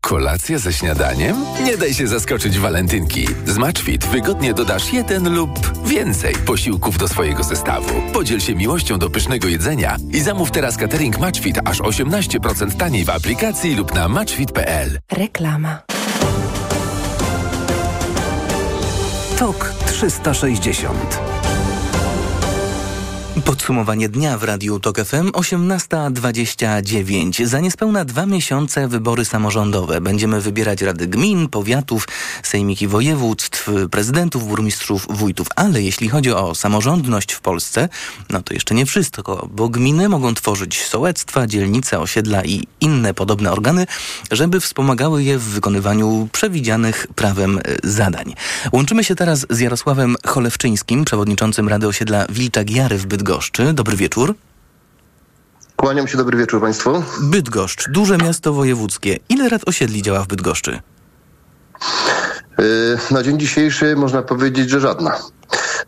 [0.00, 1.36] Kolacja ze śniadaniem?
[1.64, 3.26] Nie daj się zaskoczyć walentynki.
[3.46, 5.50] Z Matchfit wygodnie dodasz jeden lub
[5.86, 8.02] więcej posiłków do swojego zestawu.
[8.12, 13.10] Podziel się miłością do pysznego jedzenia i zamów teraz catering Matchfit aż 18% taniej w
[13.10, 14.98] aplikacji lub na matchfit.pl.
[15.12, 15.82] Reklama.
[19.38, 21.39] TOK 360
[23.44, 27.46] Podsumowanie dnia w Radiu TOK FM 18.29.
[27.46, 30.00] Za niespełna dwa miesiące wybory samorządowe.
[30.00, 32.08] Będziemy wybierać rady gmin, powiatów,
[32.42, 35.46] sejmiki województw, prezydentów, burmistrzów, wójtów.
[35.56, 37.88] Ale jeśli chodzi o samorządność w Polsce,
[38.30, 43.52] no to jeszcze nie wszystko, bo gminy mogą tworzyć sołectwa, dzielnice, osiedla i inne podobne
[43.52, 43.86] organy,
[44.30, 48.34] żeby wspomagały je w wykonywaniu przewidzianych prawem e, zadań.
[48.72, 53.19] Łączymy się teraz z Jarosławem Cholewczyńskim, przewodniczącym Rady Osiedla Wilczak-Jary w Bydgoszczy.
[53.74, 54.34] Dobry wieczór.
[55.76, 57.02] Kłaniam się, dobry wieczór Państwu.
[57.20, 59.18] Bydgoszcz, duże miasto wojewódzkie.
[59.28, 60.80] Ile rad osiedli działa w Bydgoszczy?
[62.58, 65.18] Yy, na dzień dzisiejszy można powiedzieć, że żadna.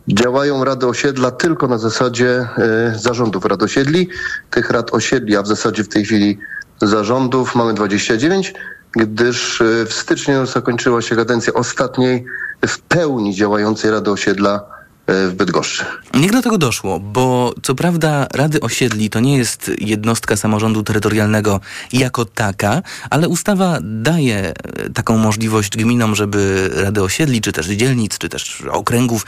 [0.07, 4.09] Działają rady osiedla tylko na zasadzie yy, zarządów rad osiedli.
[4.49, 6.39] Tych rad osiedli, a w zasadzie w tej chwili
[6.81, 8.53] zarządów mamy 29,
[8.91, 12.25] gdyż yy, w styczniu zakończyła się kadencja ostatniej
[12.67, 15.85] w pełni działającej rady osiedla w Bydgoszczy.
[16.31, 21.59] Do tego doszło, bo co prawda Rady Osiedli to nie jest jednostka samorządu terytorialnego
[21.93, 24.53] jako taka, ale ustawa daje
[24.93, 29.25] taką możliwość gminom, żeby Rady Osiedli, czy też dzielnic, czy też okręgów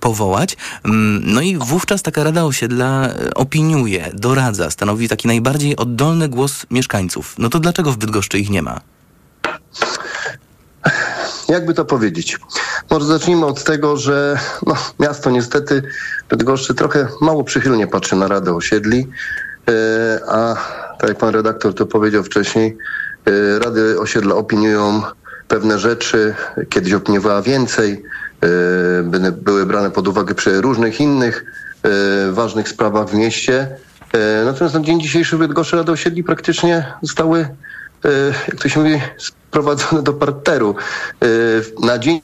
[0.00, 0.56] powołać.
[1.20, 7.34] No i wówczas taka Rada Osiedla opiniuje, doradza, stanowi taki najbardziej oddolny głos mieszkańców.
[7.38, 8.80] No to dlaczego w Bydgoszczy ich nie ma?
[11.48, 12.38] Jakby to powiedzieć?
[12.90, 15.82] Może zacznijmy od tego, że no, miasto niestety
[16.30, 19.74] Bydgoszczy trochę mało przychylnie patrzy na Radę Osiedli, yy,
[20.28, 20.56] a
[20.98, 22.76] tak jak pan redaktor to powiedział wcześniej,
[23.26, 25.02] yy, Rady Osiedla opiniują
[25.48, 26.34] pewne rzeczy,
[26.68, 28.02] kiedyś opiniowała więcej,
[28.42, 31.44] yy, były brane pod uwagę przy różnych innych
[32.30, 33.68] ważnych sprawach w mieście.
[34.44, 37.48] Natomiast na dzień dzisiejszy Bydgoszczy Rady Osiedli praktycznie zostały,
[38.48, 40.74] jak to się mówi, sprowadzone do parteru.
[41.82, 42.20] Na dzień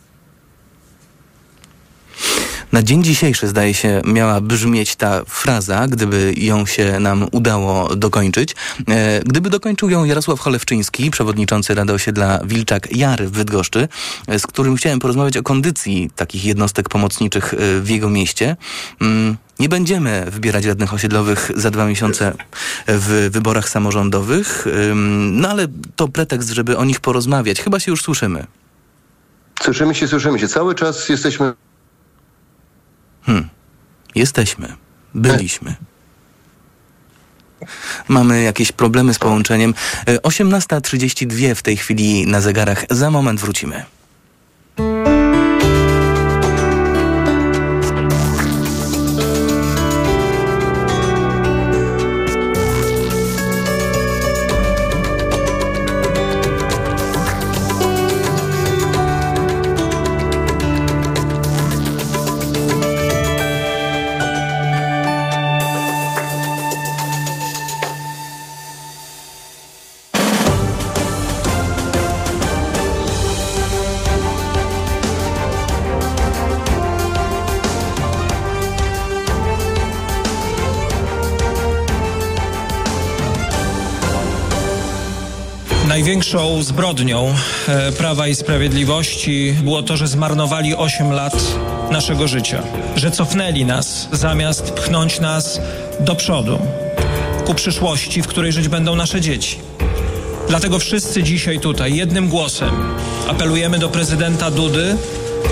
[2.74, 8.56] na dzień dzisiejszy, zdaje się, miała brzmieć ta fraza, gdyby ją się nam udało dokończyć.
[8.88, 13.88] E, gdyby dokończył ją Jarosław Cholewczyński, przewodniczący Rady Osiedla Wilczak-Jary w Bydgoszczy,
[14.26, 18.56] e, z którym chciałem porozmawiać o kondycji takich jednostek pomocniczych e, w jego mieście.
[19.00, 22.32] Mm, nie będziemy wybierać radnych osiedlowych za dwa miesiące
[22.88, 24.66] w wyborach samorządowych,
[25.32, 27.60] no ale to pretekst, żeby o nich porozmawiać.
[27.60, 28.46] Chyba się już słyszymy.
[29.62, 30.48] Słyszymy się, słyszymy się.
[30.48, 31.52] Cały czas jesteśmy
[33.26, 33.48] Hmm.
[34.14, 34.76] Jesteśmy.
[35.14, 35.74] Byliśmy.
[38.08, 39.74] Mamy jakieś problemy z połączeniem.
[40.06, 42.84] 18.32 w tej chwili na zegarach.
[42.90, 43.84] Za moment wrócimy.
[85.94, 87.34] Największą zbrodnią
[87.68, 91.34] e, Prawa i Sprawiedliwości było to, że zmarnowali 8 lat
[91.90, 92.62] naszego życia,
[92.96, 95.60] że cofnęli nas zamiast pchnąć nas
[96.00, 96.58] do przodu,
[97.46, 99.58] ku przyszłości, w której żyć będą nasze dzieci.
[100.48, 102.70] Dlatego wszyscy dzisiaj tutaj jednym głosem
[103.28, 104.96] apelujemy do prezydenta Dudy,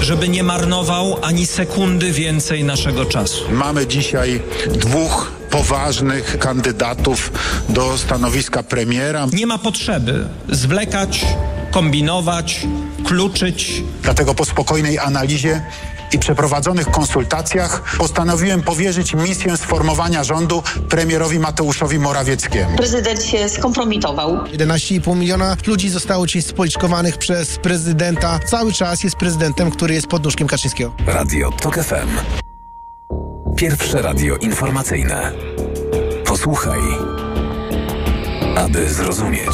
[0.01, 3.45] żeby nie marnował ani sekundy więcej naszego czasu.
[3.51, 7.33] Mamy dzisiaj dwóch poważnych kandydatów
[7.69, 9.27] do stanowiska premiera.
[9.33, 11.27] Nie ma potrzeby zwlekać,
[11.71, 12.67] kombinować,
[13.05, 13.83] kluczyć.
[14.03, 15.62] Dlatego po spokojnej analizie
[16.12, 22.77] i przeprowadzonych konsultacjach postanowiłem powierzyć misję sformowania rządu premierowi Mateuszowi Morawieckiemu.
[22.77, 24.37] Prezydent się skompromitował.
[24.37, 28.38] 11,5 miliona ludzi zostało dziś spoliczkowanych przez prezydenta.
[28.47, 30.93] Cały czas jest prezydentem, który jest pod nóżkiem Kaczyńskiego.
[31.07, 32.43] Radio TOK FM.
[33.62, 35.33] Pierwsze radio informacyjne.
[36.27, 36.81] Posłuchaj,
[38.57, 39.51] aby zrozumieć.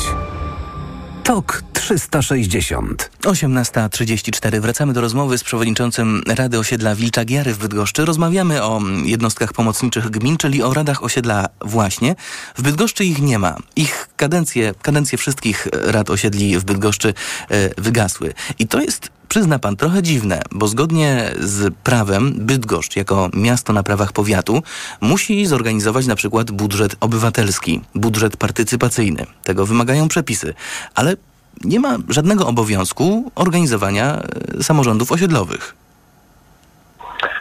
[1.25, 3.11] TOK 360.
[3.23, 4.61] 18.34.
[4.61, 8.05] Wracamy do rozmowy z przewodniczącym Rady Osiedla Wilcza Giary w Bydgoszczy.
[8.05, 12.17] Rozmawiamy o jednostkach pomocniczych gmin, czyli o radach osiedla właśnie.
[12.57, 13.57] W Bydgoszczy ich nie ma.
[13.77, 17.15] Ich kadencje, kadencje wszystkich rad osiedli w Bydgoszczy
[17.49, 18.35] e, wygasły.
[18.59, 23.83] I to jest przyzna pan, trochę dziwne, bo zgodnie z prawem Bydgoszcz jako miasto na
[23.83, 24.63] prawach powiatu
[25.01, 29.27] musi zorganizować na przykład budżet obywatelski, budżet partycypacyjny.
[29.45, 30.55] Tego wymagają przepisy.
[30.95, 31.17] Ale
[31.65, 34.23] nie ma żadnego obowiązku organizowania
[34.59, 35.75] e, samorządów osiedlowych.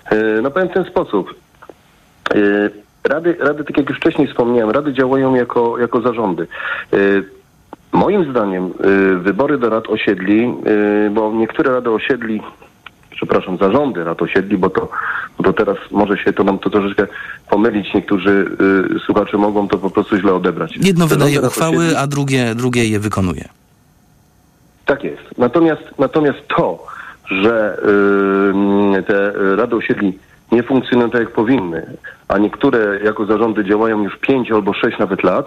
[0.06, 1.36] E, No powiem w ten sposób.
[2.36, 2.38] E,
[3.04, 6.48] Rady, rady, tak jak już wcześniej wspomniałem, rady działają jako, jako zarządy.
[7.92, 12.42] Moim zdaniem e, wybory do rad osiedli, e, bo niektóre rady osiedli,
[13.12, 14.90] przepraszam, zarządy rad osiedli, bo to,
[15.40, 17.08] bo teraz może się to nam to troszeczkę
[17.50, 17.94] pomylić.
[17.94, 18.46] Niektórzy
[18.96, 20.78] e, słuchacze mogą to po prostu źle odebrać.
[20.78, 23.46] Jedno Zarządy wydaje uchwały, osiedli- a drugie, drugie je wykonuje.
[24.86, 25.24] Tak jest.
[25.38, 26.86] Natomiast, natomiast to,
[27.26, 27.78] że
[29.08, 30.20] te rady osiedli
[30.52, 31.86] nie funkcjonują tak jak powinny,
[32.28, 35.46] a niektóre jako zarządy działają już pięć albo sześć nawet lat,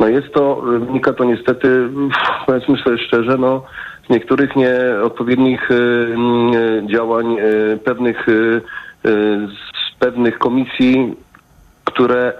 [0.00, 2.10] no jest to, y, wynika to niestety, mm,
[2.46, 3.62] powiedzmy sobie szczerze, no
[4.06, 7.36] z niektórych nieodpowiednich y, y, działań
[7.84, 8.26] pewnych,
[9.04, 11.14] z pewnych komisji,
[11.84, 12.32] które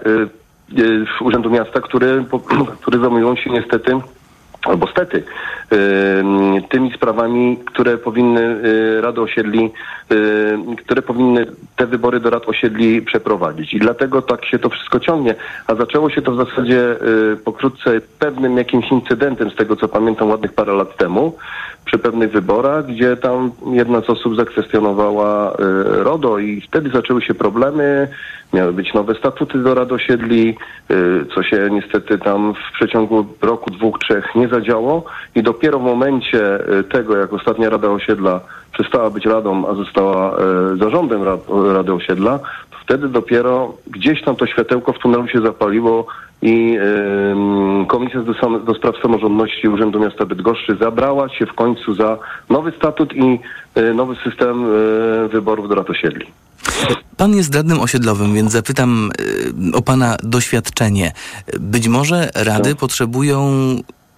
[1.21, 2.25] Urzędu Miasta, które,
[2.81, 3.99] które zajmują się niestety
[4.65, 5.23] albo stety,
[6.69, 9.71] tymi sprawami, które powinny y, Rady Osiedli,
[10.11, 13.73] y, które powinny te wybory do Rad Osiedli przeprowadzić.
[13.73, 15.35] I dlatego tak się to wszystko ciągnie.
[15.67, 16.95] A zaczęło się to w zasadzie
[17.33, 21.35] y, pokrótce pewnym jakimś incydentem, z tego co pamiętam, ładnych parę lat temu,
[21.85, 25.55] przy pewnych wyborach, gdzie tam jedna z osób zakwestionowała y,
[26.03, 28.07] RODO i wtedy zaczęły się problemy,
[28.53, 30.57] miały być nowe statuty do Rad Osiedli,
[30.91, 35.05] y, co się niestety tam w przeciągu roku, dwóch, trzech nie zadziało
[35.35, 38.39] i dopiero w momencie y, tego, jak ostatnia Rada Osiedla
[38.73, 40.37] przestała być radą, a została
[40.73, 41.39] y, zarządem rad,
[41.73, 42.39] Rady Osiedla,
[42.71, 46.05] to wtedy dopiero gdzieś tam to światełko w tunelu się zapaliło
[46.41, 46.77] i
[47.87, 48.21] Komisja
[48.65, 52.17] do, Spraw Samorządności Urzędu Miasta Bydgoszczy zabrała się w końcu za
[52.49, 53.39] nowy statut i
[53.77, 54.65] y, nowy system
[55.29, 56.25] wyborów do rad osiedli.
[57.17, 59.11] Pan jest radnym osiedlowym, więc zapytam
[59.73, 61.11] o pana doświadczenie.
[61.59, 63.51] Być może rady potrzebują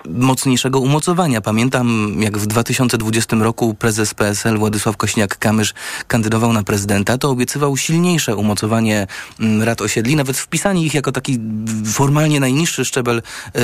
[0.10, 1.42] mocniejszego umocowania.
[1.42, 5.74] Pamiętam, jak w 2020 roku prezes PSL Władysław Kośniak-Kamysz
[6.08, 9.08] kandydował na prezydenta, to obiecywał silniejsze umocowanie
[9.40, 11.40] mm, rad osiedli, nawet wpisanie ich jako taki
[11.86, 13.22] formalnie najniższy szczebel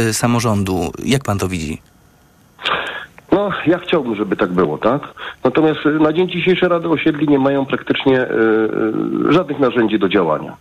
[0.10, 0.91] y, samorządu.
[1.04, 1.82] Jak pan to widzi?
[3.32, 5.02] No, ja chciałbym, żeby tak było, tak?
[5.44, 8.26] Natomiast y, na dzień dzisiejszy Rady Osiedli nie mają praktycznie y,
[9.30, 10.56] y, żadnych narzędzi do działania.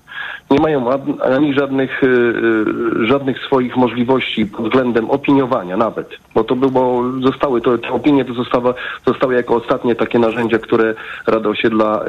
[0.51, 0.91] Nie mają
[1.37, 7.61] ani żadnych, y, y, żadnych swoich możliwości pod względem opiniowania nawet, bo to było, zostały,
[7.61, 8.75] to, te opinie to zostały,
[9.07, 10.95] zostały jako ostatnie takie narzędzia, które
[11.27, 12.05] Rada Osiedla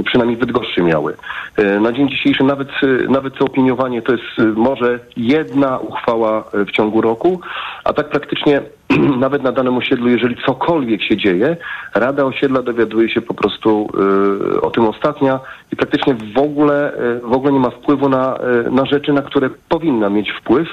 [0.00, 1.16] y, przynajmniej Bydgoszczy miały.
[1.80, 2.68] Na dzień dzisiejszy nawet,
[3.08, 7.40] nawet to opiniowanie to jest może jedna uchwała w ciągu roku,
[7.84, 8.62] a tak praktycznie
[9.26, 11.56] nawet na danym osiedlu, jeżeli cokolwiek się dzieje,
[11.94, 13.88] Rada Osiedla dowiaduje się po prostu
[14.54, 15.40] y, o tym ostatnia
[15.72, 19.22] i praktycznie w ogóle, y, w ogóle nie ma wpływu na, y, na rzeczy, na
[19.22, 20.68] które powinna mieć wpływ.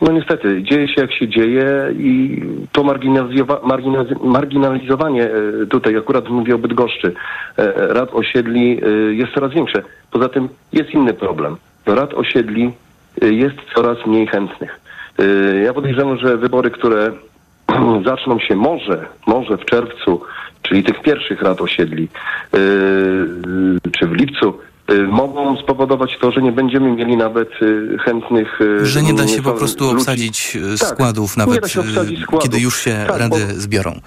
[0.00, 1.66] No niestety, dzieje się jak się dzieje
[1.98, 5.30] i to marginalizowa- marginaliz- marginalizowanie,
[5.62, 7.12] y, tutaj akurat mówię o Bydgoszczy, y,
[7.76, 9.82] rad osiedli y, jest coraz większe.
[10.10, 11.56] Poza tym jest inny problem.
[11.86, 12.70] Rad osiedli
[13.22, 14.80] y, jest coraz mniej chętnych.
[15.20, 17.12] Y, Ja podejrzewam, że wybory, które
[18.10, 20.20] zaczną się może, może w czerwcu,
[20.62, 22.08] czyli tych pierwszych rad osiedli,
[22.52, 22.58] yy,
[23.98, 24.58] czy w lipcu,
[24.90, 28.58] y, mogą spowodować to, że nie będziemy mieli nawet y, chętnych...
[28.82, 29.96] Że nie da się po prostu ludzi.
[29.96, 32.42] obsadzić Tak, składów, nie nawet obsadzić składów.
[32.42, 34.00] kiedy już się Tak, rady bo- zbiorą.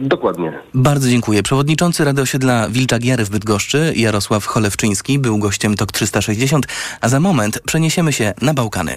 [0.00, 0.52] Dokładnie.
[0.74, 1.42] Bardzo dziękuję.
[1.42, 6.66] Przewodniczący Rady Osiedla Wilcza Giary w Bydgoszczy, Jarosław Cholewczyński, był gościem TOK 360,
[7.00, 8.96] a za moment przeniesiemy się na Bałkany.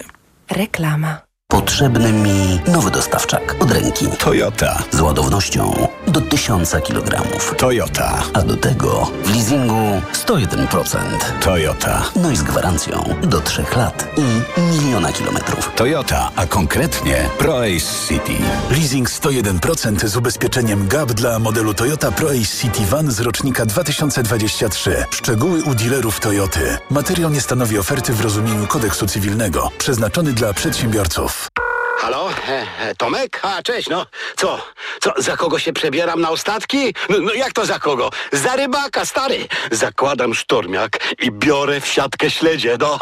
[0.50, 1.18] Reklama.
[1.52, 4.06] Potrzebny mi nowy dostawczak od ręki.
[4.18, 4.82] Toyota.
[4.90, 7.22] Z ładownością do 1000 kg.
[7.56, 8.22] Toyota.
[8.34, 10.98] A do tego w leasingu 101%.
[11.44, 12.02] Toyota.
[12.16, 15.70] No i z gwarancją do 3 lat i miliona kilometrów.
[15.76, 18.36] Toyota, a konkretnie ProAce City.
[18.70, 25.04] Leasing 101% z ubezpieczeniem GAP dla modelu Toyota ProAce City Van z rocznika 2023.
[25.10, 26.78] Szczegóły u dealerów Toyoty.
[26.90, 31.41] Materiał nie stanowi oferty w rozumieniu kodeksu cywilnego, przeznaczony dla przedsiębiorców.
[31.42, 31.71] off.
[31.98, 32.30] Halo?
[32.48, 33.40] E, e, Tomek?
[33.42, 34.06] A, cześć, no.
[34.36, 34.64] Co?
[35.00, 36.94] Co, za kogo się przebieram na ostatki?
[37.08, 38.10] No, no jak to za kogo?
[38.32, 39.48] Za rybaka, stary.
[39.70, 42.98] Zakładam sztormiak i biorę w siatkę śledzie, no.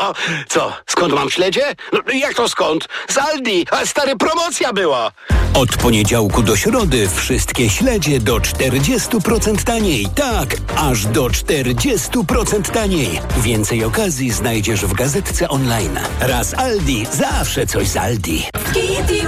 [0.49, 1.75] Co, skąd mam śledzie?
[1.93, 2.89] No, jak to skąd?
[3.09, 5.13] Z Aldi, a stary, promocja była.
[5.55, 10.07] Od poniedziałku do środy wszystkie śledzie do 40% taniej.
[10.15, 13.21] Tak, aż do 40% taniej.
[13.37, 16.01] Więcej okazji znajdziesz w gazetce online.
[16.21, 18.45] Raz Aldi, zawsze coś z Aldi.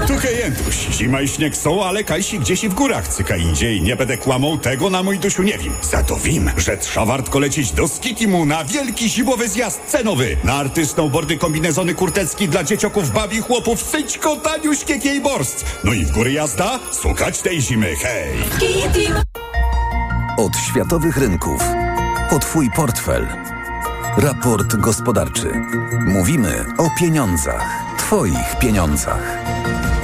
[0.06, 0.76] Tu Kejętuś.
[0.90, 3.82] Zima i śnieg są, ale kajsi gdzieś i w górach cyka indziej.
[3.82, 5.72] Nie będę kłamał, tego na mój dusiu nie wiem.
[5.82, 10.36] Za to wiem, że trza wartko lecieć do Skitimu na wielki zimowy zjazd cenowy.
[10.44, 15.64] Na arty, snowboardy, kombinezony kurtecki dla dziecioków, babi, chłopów, syćko, taniuśkie kejborst.
[15.84, 16.78] No i w góry jazda?
[16.92, 18.32] Słuchać tej zimy, hej!
[20.36, 21.62] Od światowych rynków.
[22.30, 23.26] O Twój portfel.
[24.16, 25.52] Raport gospodarczy.
[26.06, 27.96] Mówimy o pieniądzach.
[27.98, 29.38] Twoich pieniądzach.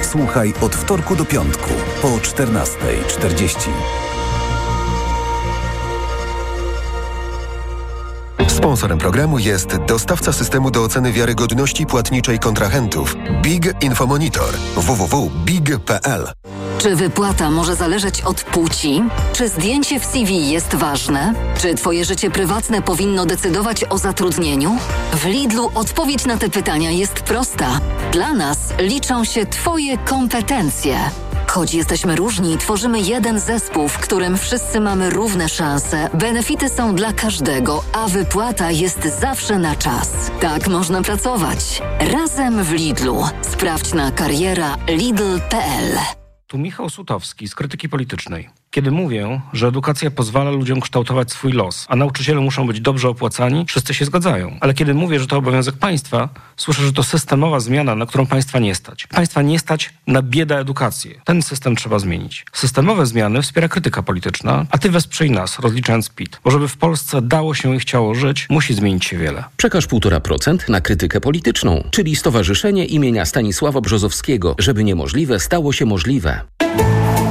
[0.01, 1.69] Słuchaj od wtorku do piątku
[2.01, 3.69] po 14.40.
[8.47, 16.38] Sponsorem programu jest dostawca systemu do oceny wiarygodności płatniczej kontrahentów Big Infomonitor www.big.pl.
[16.79, 19.03] Czy wypłata może zależeć od płci?
[19.33, 21.33] Czy zdjęcie w CV jest ważne?
[21.61, 24.77] Czy Twoje życie prywatne powinno decydować o zatrudnieniu?
[25.13, 27.79] W Lidlu odpowiedź na te pytania jest prosta.
[28.11, 30.99] Dla nas liczą się Twoje kompetencje.
[31.47, 37.13] Choć jesteśmy różni, tworzymy jeden zespół, w którym wszyscy mamy równe szanse, benefity są dla
[37.13, 40.09] każdego, a wypłata jest zawsze na czas.
[40.41, 41.81] Tak można pracować.
[41.99, 43.23] Razem w Lidlu.
[43.41, 46.18] Sprawdź na kariera lidl.pl.
[46.49, 48.49] Tu Michał Sutowski z Krytyki Politycznej.
[48.71, 53.65] Kiedy mówię, że edukacja pozwala ludziom kształtować swój los, a nauczyciele muszą być dobrze opłacani,
[53.65, 54.57] wszyscy się zgadzają.
[54.61, 58.59] Ale kiedy mówię, że to obowiązek państwa, słyszę, że to systemowa zmiana, na którą państwa
[58.59, 59.07] nie stać.
[59.07, 61.21] Państwa nie stać na bieda edukację.
[61.25, 62.45] Ten system trzeba zmienić.
[62.53, 66.39] Systemowe zmiany wspiera krytyka polityczna, a ty wesprzyj nas, rozliczając PIT.
[66.43, 69.43] Bo żeby w Polsce dało się i chciało żyć, musi zmienić się wiele.
[69.57, 76.41] Przekaż 1,5% na krytykę polityczną, czyli Stowarzyszenie imienia Stanisława Brzozowskiego, żeby niemożliwe stało się możliwe.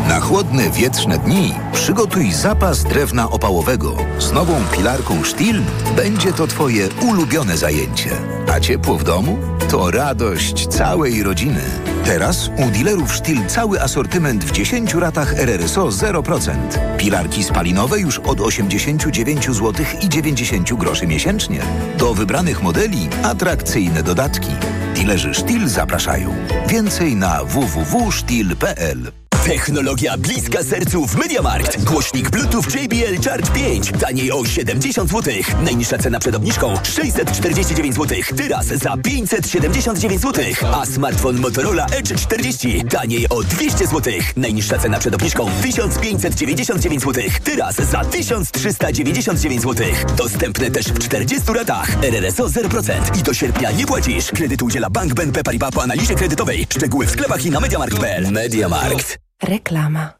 [0.08, 3.96] Na chłodne, wietrzne dni przygotuj zapas drewna opałowego.
[4.18, 5.60] Z nową pilarką Stihl
[5.96, 8.10] będzie to Twoje ulubione zajęcie.
[8.52, 9.38] A ciepło w domu?
[9.70, 11.60] To radość całej rodziny.
[12.04, 16.52] Teraz u dealerów Stihl cały asortyment w 10 ratach RRSO 0%.
[16.96, 21.60] Pilarki spalinowe już od 89 zł i 90 groszy miesięcznie.
[21.98, 24.50] Do wybranych modeli atrakcyjne dodatki.
[24.94, 26.34] Dealerzy Stihl zapraszają.
[26.68, 29.17] Więcej na www.stihl.pl
[29.48, 31.84] Technologia bliska sercu w MediaMarkt.
[31.84, 33.92] Głośnik Bluetooth JBL Charge 5.
[34.00, 35.34] Taniej o 70 zł.
[35.64, 38.18] Najniższa cena przed obniżką 649 zł.
[38.36, 40.44] Teraz za 579 zł.
[40.72, 42.84] A smartfon Motorola Edge 40.
[42.84, 44.12] Taniej o 200 zł.
[44.36, 47.24] Najniższa cena przed obniżką 1599 zł.
[47.44, 49.86] Teraz za 1399 zł.
[50.16, 52.04] Dostępne też w 40 ratach.
[52.04, 53.18] RRSO 0%.
[53.18, 54.30] I do sierpnia nie płacisz.
[54.30, 56.66] Kredyt udziela Bank BNP Paribas po analizie kredytowej.
[56.70, 58.32] Szczegóły w sklepach i na MediaMarkt.pl.
[58.32, 59.17] MediaMarkt.
[59.42, 60.12] Reklama.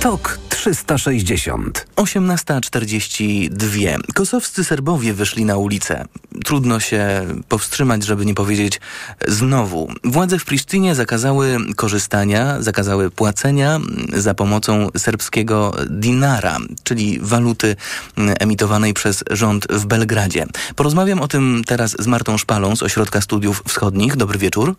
[0.00, 1.86] TOK 360.
[1.96, 3.98] 18.42.
[4.14, 6.04] Kosowscy Serbowie wyszli na ulicę.
[6.44, 8.80] Trudno się powstrzymać, żeby nie powiedzieć
[9.28, 9.88] znowu.
[10.04, 13.80] Władze w Prisztynie zakazały korzystania, zakazały płacenia
[14.12, 17.76] za pomocą serbskiego dinara, czyli waluty
[18.16, 20.46] emitowanej przez rząd w Belgradzie.
[20.76, 24.16] Porozmawiam o tym teraz z Martą Szpalą z Ośrodka Studiów Wschodnich.
[24.16, 24.74] Dobry wieczór.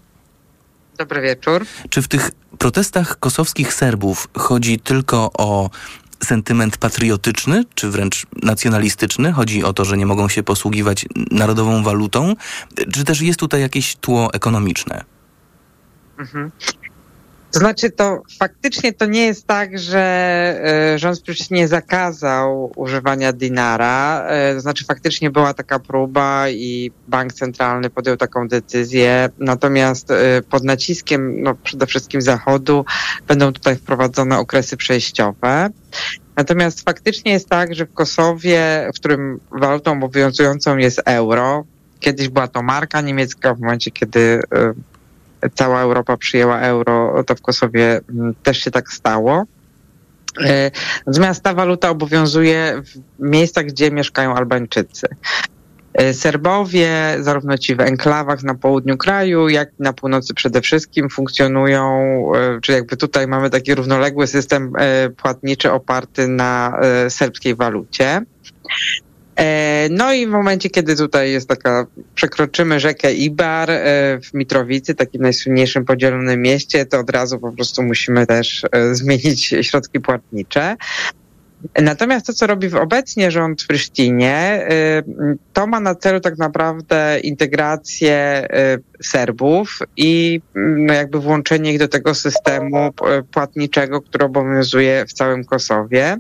[0.98, 1.66] Dobry wieczór.
[1.90, 5.70] Czy w tych protestach kosowskich Serbów chodzi tylko o
[6.24, 9.32] sentyment patriotyczny, czy wręcz nacjonalistyczny?
[9.32, 12.34] Chodzi o to, że nie mogą się posługiwać narodową walutą?
[12.94, 15.04] Czy też jest tutaj jakieś tło ekonomiczne?
[16.20, 16.52] Mhm.
[17.52, 20.00] To znaczy, to faktycznie to nie jest tak, że
[20.94, 24.26] e, rząd nie zakazał używania dinara.
[24.28, 29.30] E, to znaczy, faktycznie była taka próba i bank centralny podjął taką decyzję.
[29.40, 32.86] Natomiast e, pod naciskiem, no przede wszystkim Zachodu,
[33.28, 35.70] będą tutaj wprowadzone okresy przejściowe.
[36.36, 41.66] Natomiast faktycznie jest tak, że w Kosowie, w którym walutą obowiązującą jest euro,
[42.00, 44.42] kiedyś była to marka niemiecka, w momencie kiedy
[45.56, 49.46] cała Europa przyjęła euro, to w Kosowie mm, też się tak stało.
[50.46, 50.72] E,
[51.08, 55.08] natomiast ta waluta obowiązuje w miejscach, gdzie mieszkają Albańczycy.
[55.94, 61.10] E, Serbowie, zarówno ci w enklawach na południu kraju, jak i na północy przede wszystkim
[61.10, 61.92] funkcjonują,
[62.36, 64.74] e, czy jakby tutaj mamy taki równoległy system
[65.18, 66.80] płatniczy oparty na
[67.10, 68.22] serbskiej walucie.
[69.38, 71.86] E, no i w momencie, kiedy tutaj jest taka,
[72.16, 73.84] przekroczymy rzekę Ibar e,
[74.24, 79.56] w Mitrowicy, takim najsłynniejszym podzielonym mieście, to od razu po prostu musimy też e, zmienić
[79.62, 80.76] środki płatnicze.
[81.82, 84.68] Natomiast to, co robi obecnie rząd w Prysztinie,
[85.54, 88.48] to ma na celu tak naprawdę integrację
[89.04, 92.94] Serbów i no jakby włączenie ich do tego systemu
[93.32, 96.18] płatniczego, który obowiązuje w całym Kosowie.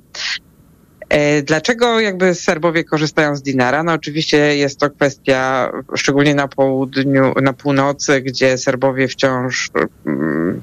[1.09, 3.83] E, dlaczego jakby Serbowie korzystają z dinara?
[3.83, 9.69] No oczywiście jest to kwestia, szczególnie na południu, na północy, gdzie Serbowie wciąż
[10.05, 10.61] mm,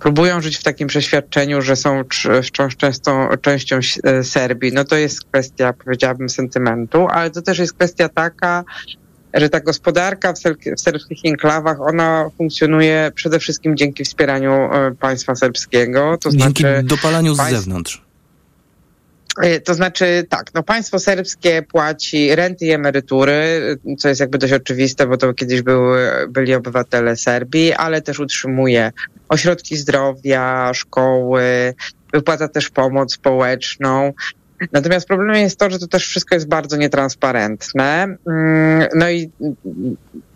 [0.00, 2.02] próbują żyć w takim przeświadczeniu, że są
[2.42, 4.72] wciąż często, częścią e, Serbii.
[4.72, 8.64] No to jest kwestia, powiedziałabym, sentymentu, ale to też jest kwestia taka,
[9.34, 10.38] że ta gospodarka w,
[10.76, 16.18] w serbskich enklawach, ona funkcjonuje przede wszystkim dzięki wspieraniu e, państwa serbskiego.
[16.20, 17.56] To dzięki znaczy dopalaniu z państw...
[17.56, 18.09] zewnątrz.
[19.38, 23.60] E, to znaczy tak, no państwo serbskie płaci renty i emerytury,
[23.98, 28.92] co jest jakby dość oczywiste, bo to kiedyś były, byli obywatele Serbii, ale też utrzymuje
[29.28, 31.74] ośrodki zdrowia, szkoły,
[32.12, 34.12] wypłaca też pomoc społeczną.
[34.72, 38.16] Natomiast problemem jest to, że to też wszystko jest bardzo nietransparentne.
[38.26, 39.30] Mm, no i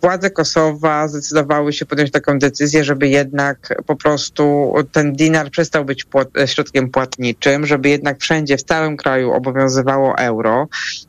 [0.04, 6.04] władze Kosowa zdecydowały się podjąć taką decyzję, żeby jednak po prostu ten dinar przestał być
[6.04, 10.68] płat środkiem płatniczym, żeby jednak wszędzie w całym kraju obowiązywało euro.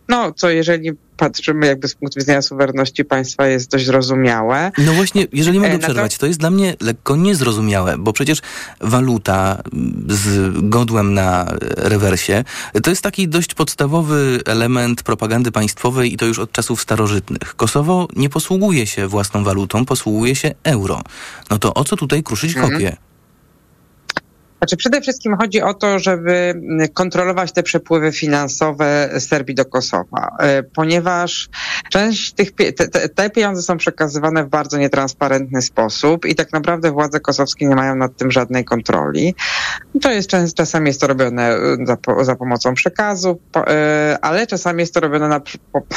[0.10, 4.72] No, co jeżeli patrzymy jakby z punktu widzenia suwerenności państwa jest dość zrozumiałe.
[4.78, 8.42] No właśnie, jeżeli mogę e, przerwać, to jest dla mnie lekko niezrozumiałe, bo przecież
[8.82, 9.64] waluta
[10.08, 12.44] z godłem na rewersie
[12.84, 17.56] to jest taki dość podstawowy element propagandy państwowej i to już od czasów starożytnych.
[17.56, 21.02] Kosowo nie posługuje się własną walutą, posługuje się euro.
[21.50, 22.74] No to o co tutaj kruszyć mhm.
[22.74, 22.98] kopię?
[24.66, 26.62] Znaczy przede wszystkim chodzi o to, żeby
[26.94, 31.50] kontrolować te przepływy finansowe z Serbii do Kosowa, e, ponieważ
[31.90, 37.20] część tych, te, te pieniądze są przekazywane w bardzo nietransparentny sposób i tak naprawdę władze
[37.20, 39.36] kosowskie nie mają nad tym żadnej kontroli.
[40.02, 44.94] To jest czasami jest to robione e, za, za pomocą przekazu, e, ale czasami jest
[44.94, 45.42] to robione na,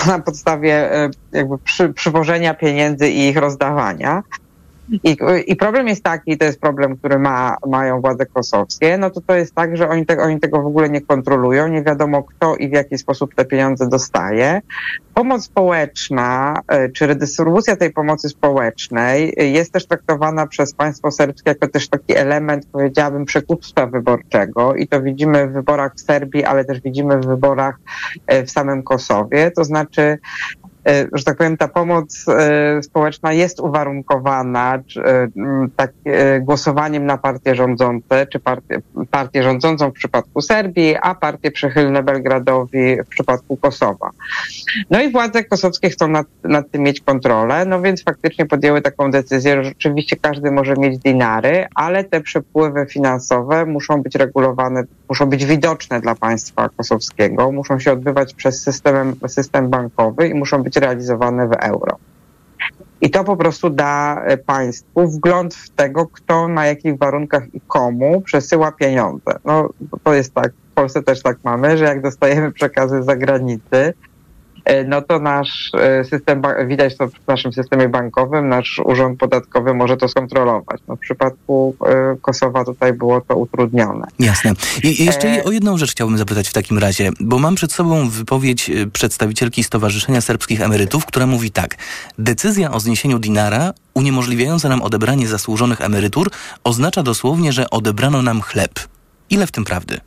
[0.06, 0.90] na podstawie
[1.32, 4.22] jakby przy, przywożenia pieniędzy i ich rozdawania.
[4.90, 5.16] I,
[5.46, 9.36] I problem jest taki, to jest problem, który ma, mają władze kosowskie, no to to
[9.36, 12.68] jest tak, że oni, te, oni tego w ogóle nie kontrolują, nie wiadomo kto i
[12.68, 14.60] w jaki sposób te pieniądze dostaje.
[15.14, 21.68] Pomoc społeczna, e, czy redystrybucja tej pomocy społecznej jest też traktowana przez państwo serbskie jako
[21.68, 26.80] też taki element, powiedziałabym, przekupstwa wyborczego i to widzimy w wyborach w Serbii, ale też
[26.80, 27.78] widzimy w wyborach
[28.26, 30.18] e, w samym Kosowie, to znaczy
[30.64, 30.67] E,
[31.12, 35.28] że tak powiem, ta pomoc e, społeczna jest uwarunkowana e,
[35.76, 35.92] tak,
[36.40, 38.80] głosowaniem na partie rządzące, czy partię,
[39.10, 44.10] partię rządzącą w przypadku Serbii, a partie przychylne Belgradowi w przypadku Kosowa.
[44.90, 49.10] No i władze kosowskie chcą nad, nad tym mieć kontrolę, no więc faktycznie podjęły taką
[49.10, 55.26] decyzję, że rzeczywiście każdy może mieć dinary, ale te przepływy finansowe muszą być regulowane, muszą
[55.26, 60.76] być widoczne dla państwa kosowskiego, muszą się odbywać przez system, system bankowy i muszą być
[60.76, 61.98] realizowane w euro.
[63.00, 67.60] I to po prostu da e, państwu wgląd w tego, kto na jakich warunkach i
[67.60, 69.38] komu przesyła pieniądze.
[69.44, 69.68] No
[70.04, 73.94] to jest tak, w Polsce też tak mamy, że jak dostajemy przekazy z zagranicy,
[74.86, 79.96] no to nasz e, system, widać to w naszym systemie bankowym, nasz urząd podatkowy może
[79.96, 80.80] to skontrolować.
[80.88, 84.06] No w przypadku e, Kosowa tutaj było to utrudnione.
[84.18, 84.52] Jasne.
[84.82, 88.70] I jeszcze o jedną rzecz chciałbym zapytać w takim razie, bo mam przed sobą wypowiedź
[88.92, 91.76] przedstawicielki Stowarzyszenia Serbskich Emerytów, która mówi tak.
[92.18, 96.30] Decyzja o zniesieniu dinara uniemożliwiająca nam odebranie zasłużonych emerytur
[96.64, 98.72] oznacza dosłownie, że odebrano nam chleb.
[99.30, 100.00] Ile w tym prawdy?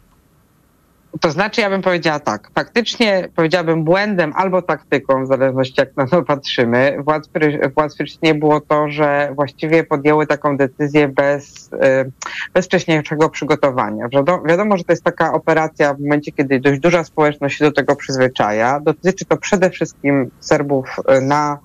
[1.19, 2.49] To znaczy, ja bym powiedziała tak.
[2.55, 7.29] Faktycznie powiedziałabym błędem albo taktyką, w zależności jak na to patrzymy, władz,
[7.75, 12.11] władz nie było to, że właściwie podjęły taką decyzję bez, y,
[12.53, 14.07] bez wcześniejszego przygotowania.
[14.45, 17.95] Wiadomo, że to jest taka operacja w momencie, kiedy dość duża społeczność się do tego
[17.95, 18.79] przyzwyczaja.
[18.79, 21.59] Dotyczy to przede wszystkim Serbów y, na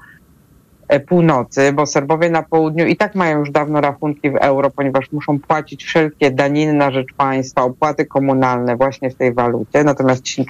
[1.09, 5.39] północy, bo Serbowie na południu i tak mają już dawno rachunki w euro, ponieważ muszą
[5.39, 10.47] płacić wszelkie daniny na rzecz państwa, opłaty komunalne właśnie w tej walucie, natomiast ci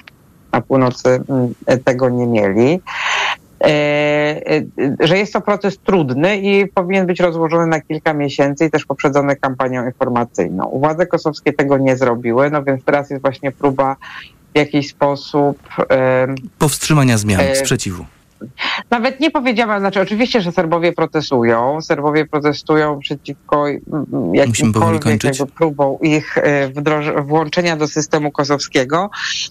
[0.51, 2.81] na północy mm, e, tego nie mieli.
[3.63, 4.41] E,
[4.99, 9.35] że jest to proces trudny i powinien być rozłożony na kilka miesięcy i też poprzedzony
[9.35, 10.79] kampanią informacyjną.
[10.79, 13.95] Władze kosowskie tego nie zrobiły, no więc teraz jest właśnie próba
[14.53, 15.57] w jakiś sposób
[16.59, 18.05] powstrzymania zmian, sprzeciwu.
[18.89, 21.81] Nawet nie powiedziałam, znaczy oczywiście, że Serbowie protestują.
[21.81, 23.65] Serbowie protestują przeciwko
[24.33, 29.09] jakimkolwiek jakby próbą ich e, włączenia do systemu kosowskiego.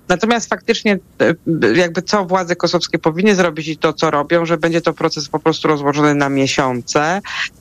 [0.08, 4.80] Natomiast faktycznie e, jakby co władze kosowskie powinny zrobić i to, co robią, że będzie
[4.80, 7.20] to proces po prostu rozłożony na miesiące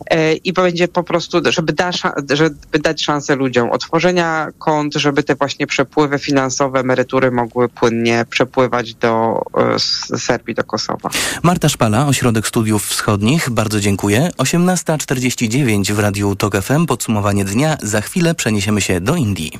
[0.09, 1.91] e, i będzie po prostu, żeby, da,
[2.33, 8.95] żeby dać szansę ludziom otworzenia kont, żeby te właśnie przepływy finansowe, emerytury mogły płynnie przepływać
[8.95, 9.41] do
[10.17, 11.09] Serbii, do Kosowa.
[11.43, 14.29] Marta Szpala, Ośrodek Studiów Wschodnich, bardzo dziękuję.
[14.37, 17.77] 18.49 w Radiu TOK FM, podsumowanie dnia.
[17.81, 19.51] Za chwilę przeniesiemy się do Indii.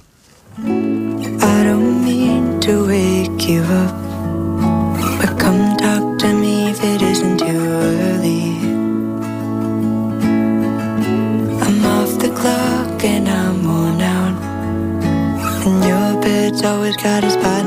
[16.66, 17.65] always got a spot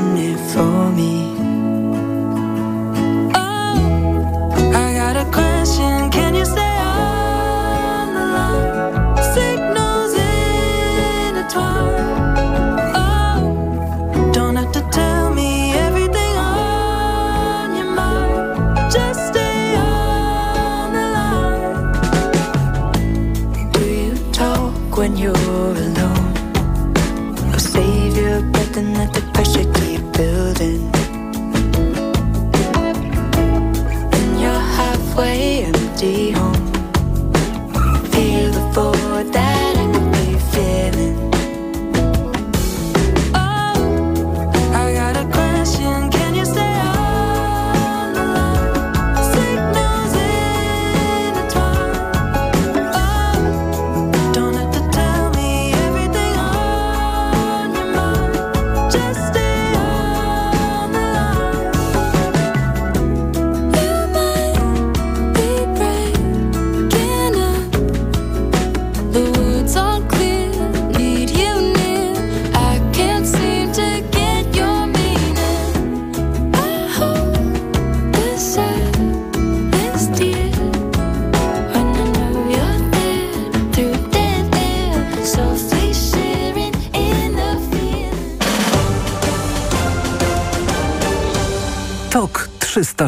[28.79, 29.18] TOK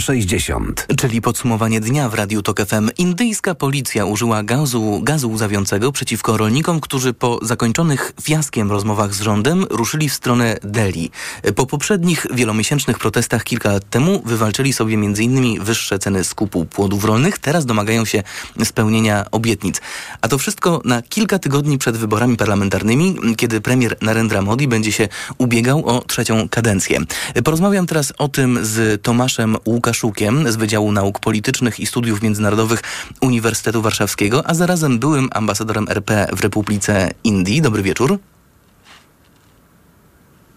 [0.02, 0.88] 360.
[0.97, 2.89] Czyli podsumowanie dnia w Radiu TOK FM.
[2.97, 9.66] Indyjska policja użyła gazu, gazu łzawiącego przeciwko rolnikom, którzy po zakończonych fiaskiem rozmowach z rządem
[9.70, 11.12] ruszyli w stronę Delhi.
[11.56, 15.64] Po poprzednich wielomiesięcznych protestach kilka lat temu wywalczyli sobie m.in.
[15.64, 17.38] wyższe ceny skupu płodów rolnych.
[17.38, 18.24] Teraz domagają się
[18.64, 19.82] spełnienia obietnic.
[20.22, 25.08] A to wszystko na kilka tygodni przed wyborami parlamentarnymi, kiedy premier Narendra Modi będzie się
[25.38, 26.99] ubiegał o trzecią kadencję.
[27.43, 29.58] Porozmawiam teraz o tym z Tomaszem
[29.92, 32.82] Łukaszukiem z Wydziału Nauk Politycznych i Studiów Międzynarodowych
[33.22, 37.62] Uniwersytetu Warszawskiego, a zarazem byłym ambasadorem RP w Republice Indii.
[37.62, 38.20] Dobry wieczór.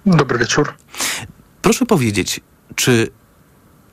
[0.06, 0.74] Dobry wieczór.
[1.62, 2.40] Proszę powiedzieć,
[2.74, 3.08] czy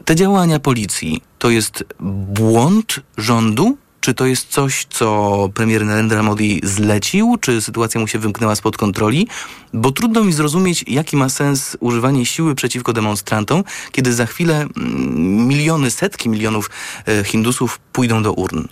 [0.06, 6.62] te działania policji to jest błąd rządu, czy to jest coś, co premier Narendra Modi
[6.64, 7.38] zlecił?
[7.42, 9.28] Czy sytuacja mu się wymknęła spod kontroli?
[9.74, 15.48] Bo trudno mi zrozumieć, jaki ma sens używanie siły przeciwko demonstrantom, kiedy za chwilę mm,
[15.48, 16.70] miliony, setki milionów
[17.08, 18.68] e, Hindusów pójdą do urn.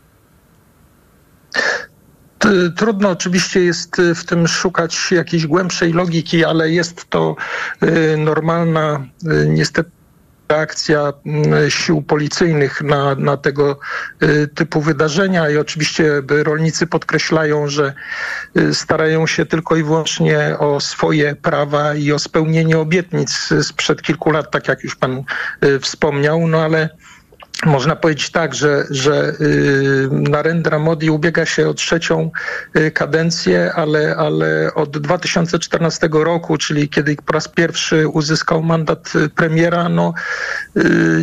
[2.75, 7.35] Trudno oczywiście jest w tym szukać jakiejś głębszej logiki, ale jest to
[7.81, 9.98] e, normalna, e, niestety
[10.49, 13.79] reakcja mm, sił policyjnych na, na tego
[14.23, 15.49] y, typu wydarzenia.
[15.49, 17.93] I oczywiście rolnicy podkreślają, że
[18.57, 24.31] y, starają się tylko i wyłącznie o swoje prawa i o spełnienie obietnic sprzed kilku
[24.31, 25.23] lat, tak jak już pan
[25.63, 26.89] y, wspomniał, no ale
[27.65, 32.31] można powiedzieć tak, że, że y, Narendra Modi ubiega się o trzecią
[32.77, 39.29] y, kadencję, ale, ale od 2014 roku, czyli kiedy po raz pierwszy uzyskał mandat y,
[39.29, 40.13] premiera, no,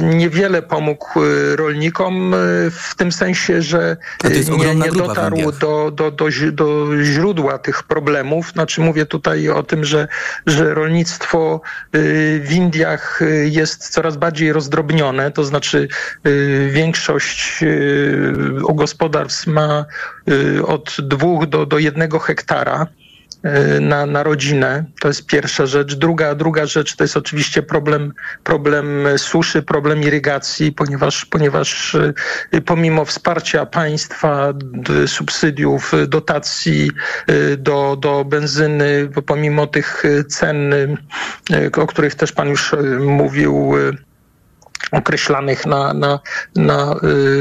[0.01, 1.20] niewiele pomógł
[1.57, 2.34] rolnikom
[2.70, 3.97] w tym sensie, że
[4.59, 8.51] nie, nie dotarł do, do, do, do źródła tych problemów.
[8.53, 10.09] Znaczy mówię tutaj o tym, że,
[10.47, 11.61] że rolnictwo
[12.41, 15.89] w Indiach jest coraz bardziej rozdrobnione, to znaczy
[16.70, 18.33] większość y,
[18.74, 19.85] gospodarstw ma
[20.31, 22.87] y, od dwóch do, do jednego hektara
[23.81, 24.85] na, na rodzinę.
[25.01, 25.95] To jest pierwsza rzecz.
[25.95, 28.12] Druga, druga rzecz to jest oczywiście problem,
[28.45, 31.97] problem suszy, problem irygacji, ponieważ, ponieważ
[32.64, 34.53] pomimo wsparcia państwa,
[35.07, 36.91] subsydiów, dotacji
[37.59, 40.74] do, do benzyny, pomimo tych cen,
[41.77, 43.74] o których też pan już mówił,
[44.93, 46.20] określanych na, na,
[46.57, 46.97] na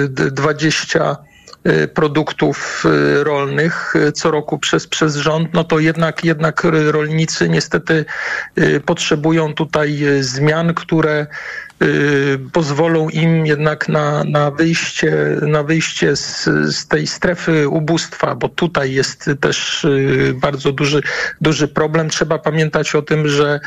[0.09, 1.17] 20
[1.65, 7.49] y, y, produktów y, rolnych co roku przez, przez rząd, no to jednak, jednak rolnicy
[7.49, 8.05] niestety
[8.85, 11.27] potrzebują tutaj zmian, które
[12.53, 16.43] pozwolą im jednak na, na wyjście, na wyjście z,
[16.75, 19.87] z tej strefy ubóstwa, bo tutaj jest też
[20.33, 21.01] bardzo duży,
[21.41, 22.09] duży problem.
[22.09, 23.59] Trzeba pamiętać o tym, że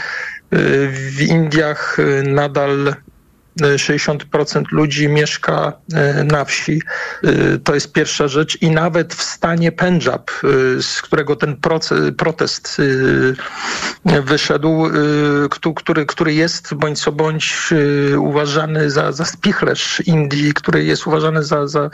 [0.90, 2.94] w Indiach nadal
[3.60, 6.82] 60% ludzi mieszka e, na wsi.
[7.24, 8.62] E, to jest pierwsza rzecz.
[8.62, 11.56] I nawet w stanie Pendżab, e, z którego ten
[12.16, 12.82] protest
[14.24, 14.86] wyszedł,
[15.76, 17.74] który, który jest bądź co bądź
[18.18, 21.90] uważany za, za spichlerz Indii, który jest uważany za, za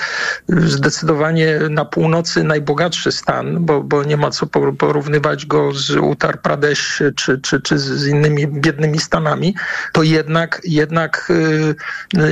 [0.49, 4.47] zdecydowanie na północy najbogatszy stan, bo, bo nie ma co
[4.79, 9.55] porównywać go z Uttar Pradesh czy, czy, czy z innymi biednymi stanami,
[9.93, 11.33] to jednak, jednak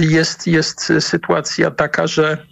[0.01, 2.47] jest, jest sytuacja taka, że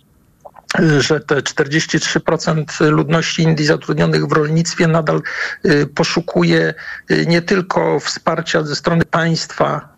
[0.99, 5.23] że te 43% ludności Indii zatrudnionych w rolnictwie nadal
[5.65, 6.75] y, poszukuje
[7.11, 9.97] y, nie tylko wsparcia ze strony państwa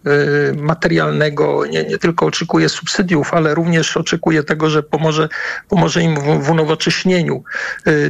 [0.56, 5.28] materialnego, nie, nie tylko oczekuje subsydiów, ale również oczekuje tego, że pomoże,
[5.68, 7.44] pomoże im w, w unowocześnieniu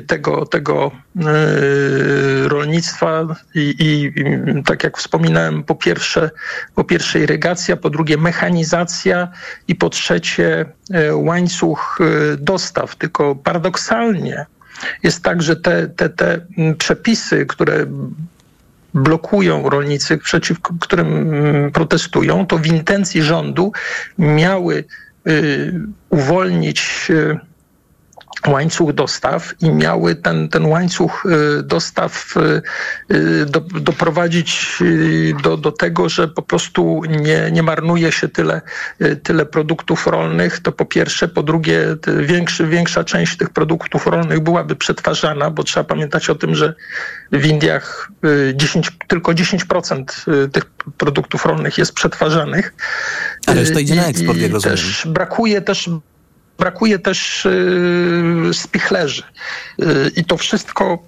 [0.07, 0.91] tego, tego
[2.45, 3.37] rolnictwa.
[3.55, 4.13] I, i,
[4.65, 6.31] tak jak wspominałem, po pierwsze,
[6.75, 9.29] po pierwsze irygacja, po drugie mechanizacja
[9.69, 10.67] i po trzecie
[11.13, 11.99] łańcuch
[12.39, 14.47] do dostaw, tylko paradoksalnie
[15.03, 16.41] jest tak, że te, te, te
[16.79, 17.87] przepisy, które
[18.95, 21.31] blokują rolnicy, przeciwko którym
[21.73, 23.73] protestują, to w intencji rządu
[24.19, 24.85] miały
[25.29, 25.81] y,
[26.11, 27.39] uwolnić y,
[28.49, 32.63] łańcuch dostaw i miały ten, ten łańcuch y, dostaw y,
[33.15, 34.79] y, do, doprowadzić
[35.43, 38.61] do, do tego, że po prostu nie, nie marnuje się tyle,
[39.23, 41.29] tyle produktów rolnych, to po pierwsze.
[41.29, 46.55] Po drugie, większy, większa część tych produktów rolnych byłaby przetwarzana, bo trzeba pamiętać o tym,
[46.55, 46.75] że
[47.33, 48.11] w Indiach
[48.55, 50.05] 10, tylko 10%
[50.53, 50.65] tych
[50.99, 52.75] produktów rolnych jest przetwarzanych.
[53.47, 54.77] Ale to idzie na eksport, jak rozumiem.
[54.77, 55.91] Też brakuje też
[56.63, 59.23] brakuje też y, spichlerzy.
[59.83, 60.99] Y, I to wszystko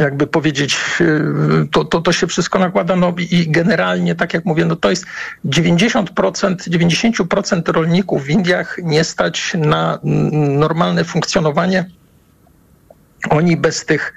[0.00, 4.64] jakby powiedzieć, y, to, to, to się wszystko nakłada no i generalnie, tak jak mówię,
[4.64, 5.06] no to jest
[5.44, 9.98] 90%, 90% rolników w Indiach nie stać na
[10.58, 11.84] normalne funkcjonowanie
[13.30, 14.14] oni bez tych,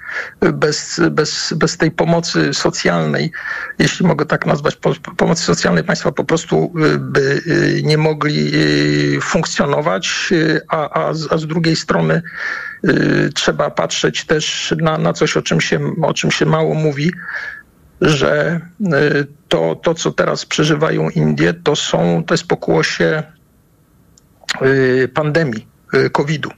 [0.53, 3.31] bez, bez, bez tej pomocy socjalnej,
[3.79, 4.77] jeśli mogę tak nazwać,
[5.17, 8.51] pomocy socjalnej państwa po prostu y, by y, nie mogli
[9.17, 10.33] y, funkcjonować,
[10.67, 12.21] a, a, a z drugiej strony
[13.35, 17.11] trzeba patrzeć też na, na coś, o czym, się, o czym się mało mówi,
[18.01, 18.61] że
[19.47, 23.23] to, to, co teraz przeżywają Indie, to są, to jest pokłosie
[25.13, 25.67] pandemii
[26.11, 26.49] COVID-u.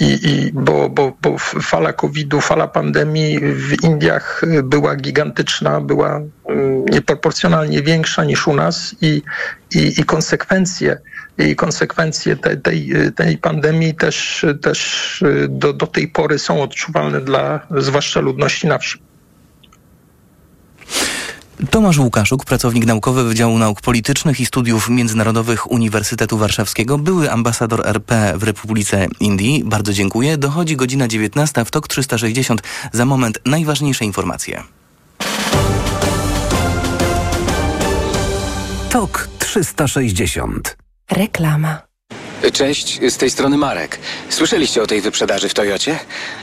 [0.00, 6.84] I, i bo, bo, bo fala COVID-u, fala pandemii w Indiach była gigantyczna, była mm,
[6.84, 9.22] nieproporcjonalnie większa niż u nas i,
[9.74, 10.98] i, i konsekwencje
[11.38, 17.66] i konsekwencje tej, tej, tej pandemii też, też do, do tej pory są odczuwalne dla
[17.70, 18.98] zwłaszcza ludności na wsi.
[21.70, 28.34] Tomasz Łukaszuk, pracownik naukowy Wydziału Nauk Politycznych i Studiów Międzynarodowych Uniwersytetu Warszawskiego, były ambasador RP
[28.36, 29.64] w Republice Indii.
[29.64, 30.38] Bardzo dziękuję.
[30.38, 32.62] Dochodzi godzina 19 w TOK 360.
[32.92, 34.62] Za moment najważniejsze informacje.
[38.90, 40.76] TOK 360.
[41.10, 41.91] Reklama.
[42.50, 43.98] Cześć, z tej strony Marek.
[44.28, 45.98] Słyszeliście o tej wyprzedaży w Toyocie?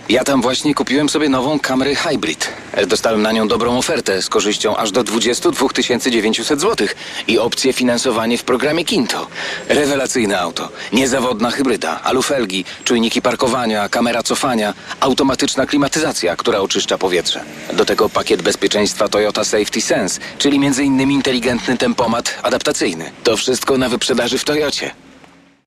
[0.09, 2.49] Ja tam właśnie kupiłem sobie nową Camry Hybrid.
[2.87, 5.67] Dostałem na nią dobrą ofertę z korzyścią aż do 22
[6.11, 6.87] 900 zł
[7.27, 9.27] i opcję finansowanie w programie Kinto.
[9.69, 17.43] Rewelacyjne auto, niezawodna hybryda, alufelgi, czujniki parkowania, kamera cofania, automatyczna klimatyzacja, która oczyszcza powietrze.
[17.73, 21.11] Do tego pakiet bezpieczeństwa Toyota Safety Sense, czyli m.in.
[21.11, 23.11] inteligentny tempomat adaptacyjny.
[23.23, 25.08] To wszystko na wyprzedaży w Toyocie.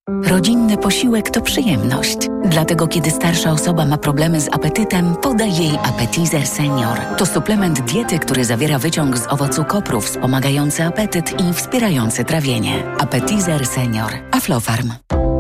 [0.09, 2.17] Rodzinny posiłek to przyjemność.
[2.45, 6.99] Dlatego kiedy starsza osoba ma problemy z apetytem, podaj jej Appetizer Senior.
[7.19, 12.97] To suplement diety, który zawiera wyciąg z owocu kopru wspomagający apetyt i wspierający trawienie.
[12.99, 14.13] Appetizer Senior.
[14.31, 14.93] Aflofarm.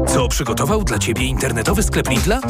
[0.08, 2.40] Co przygotował dla Ciebie internetowy sklep Lidla?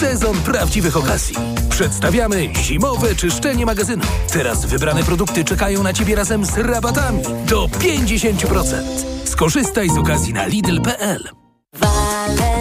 [0.00, 1.36] Sezon prawdziwych okazji.
[1.70, 4.04] Przedstawiamy zimowe czyszczenie magazynu.
[4.32, 8.74] Teraz wybrane produkty czekają na Ciebie razem z rabatami do 50%.
[9.24, 11.47] Skorzystaj z okazji na Lidl.pl.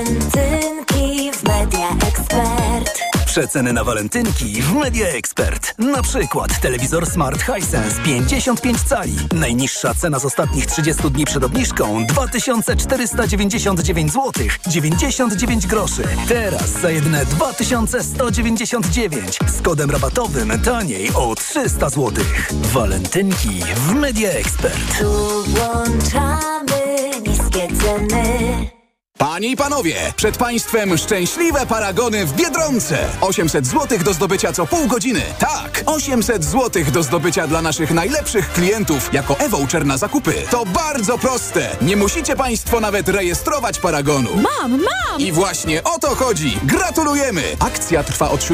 [0.08, 3.00] Walentynki w Media Expert.
[3.26, 5.76] Przeceny na walentynki w Media Expert.
[5.80, 9.16] Na przykład telewizor Smart Hisense 55 cali.
[9.36, 14.32] Najniższa cena z ostatnich 30 dni przed obniżką 2499 zł
[14.68, 16.04] 99 groszy.
[16.28, 22.12] Teraz za jedne 2199 z kodem rabatowym taniej o 300 zł.
[22.52, 24.98] Walentynki w Media Expert.
[25.00, 28.77] Tu włączamy niskie ceny.
[29.18, 32.98] Panie i panowie, przed państwem szczęśliwe paragony w Biedronce.
[33.22, 35.22] 800 zł do zdobycia co pół godziny.
[35.40, 40.34] Tak, 800 zł do zdobycia dla naszych najlepszych klientów jako e-voucher na zakupy.
[40.52, 41.76] To bardzo proste.
[41.82, 44.30] Nie musicie państwo nawet rejestrować paragonu.
[44.36, 45.20] Mam, mam!
[45.20, 46.60] I właśnie o to chodzi.
[46.64, 47.44] Gratulujemy!
[47.60, 48.46] Akcja trwa od 7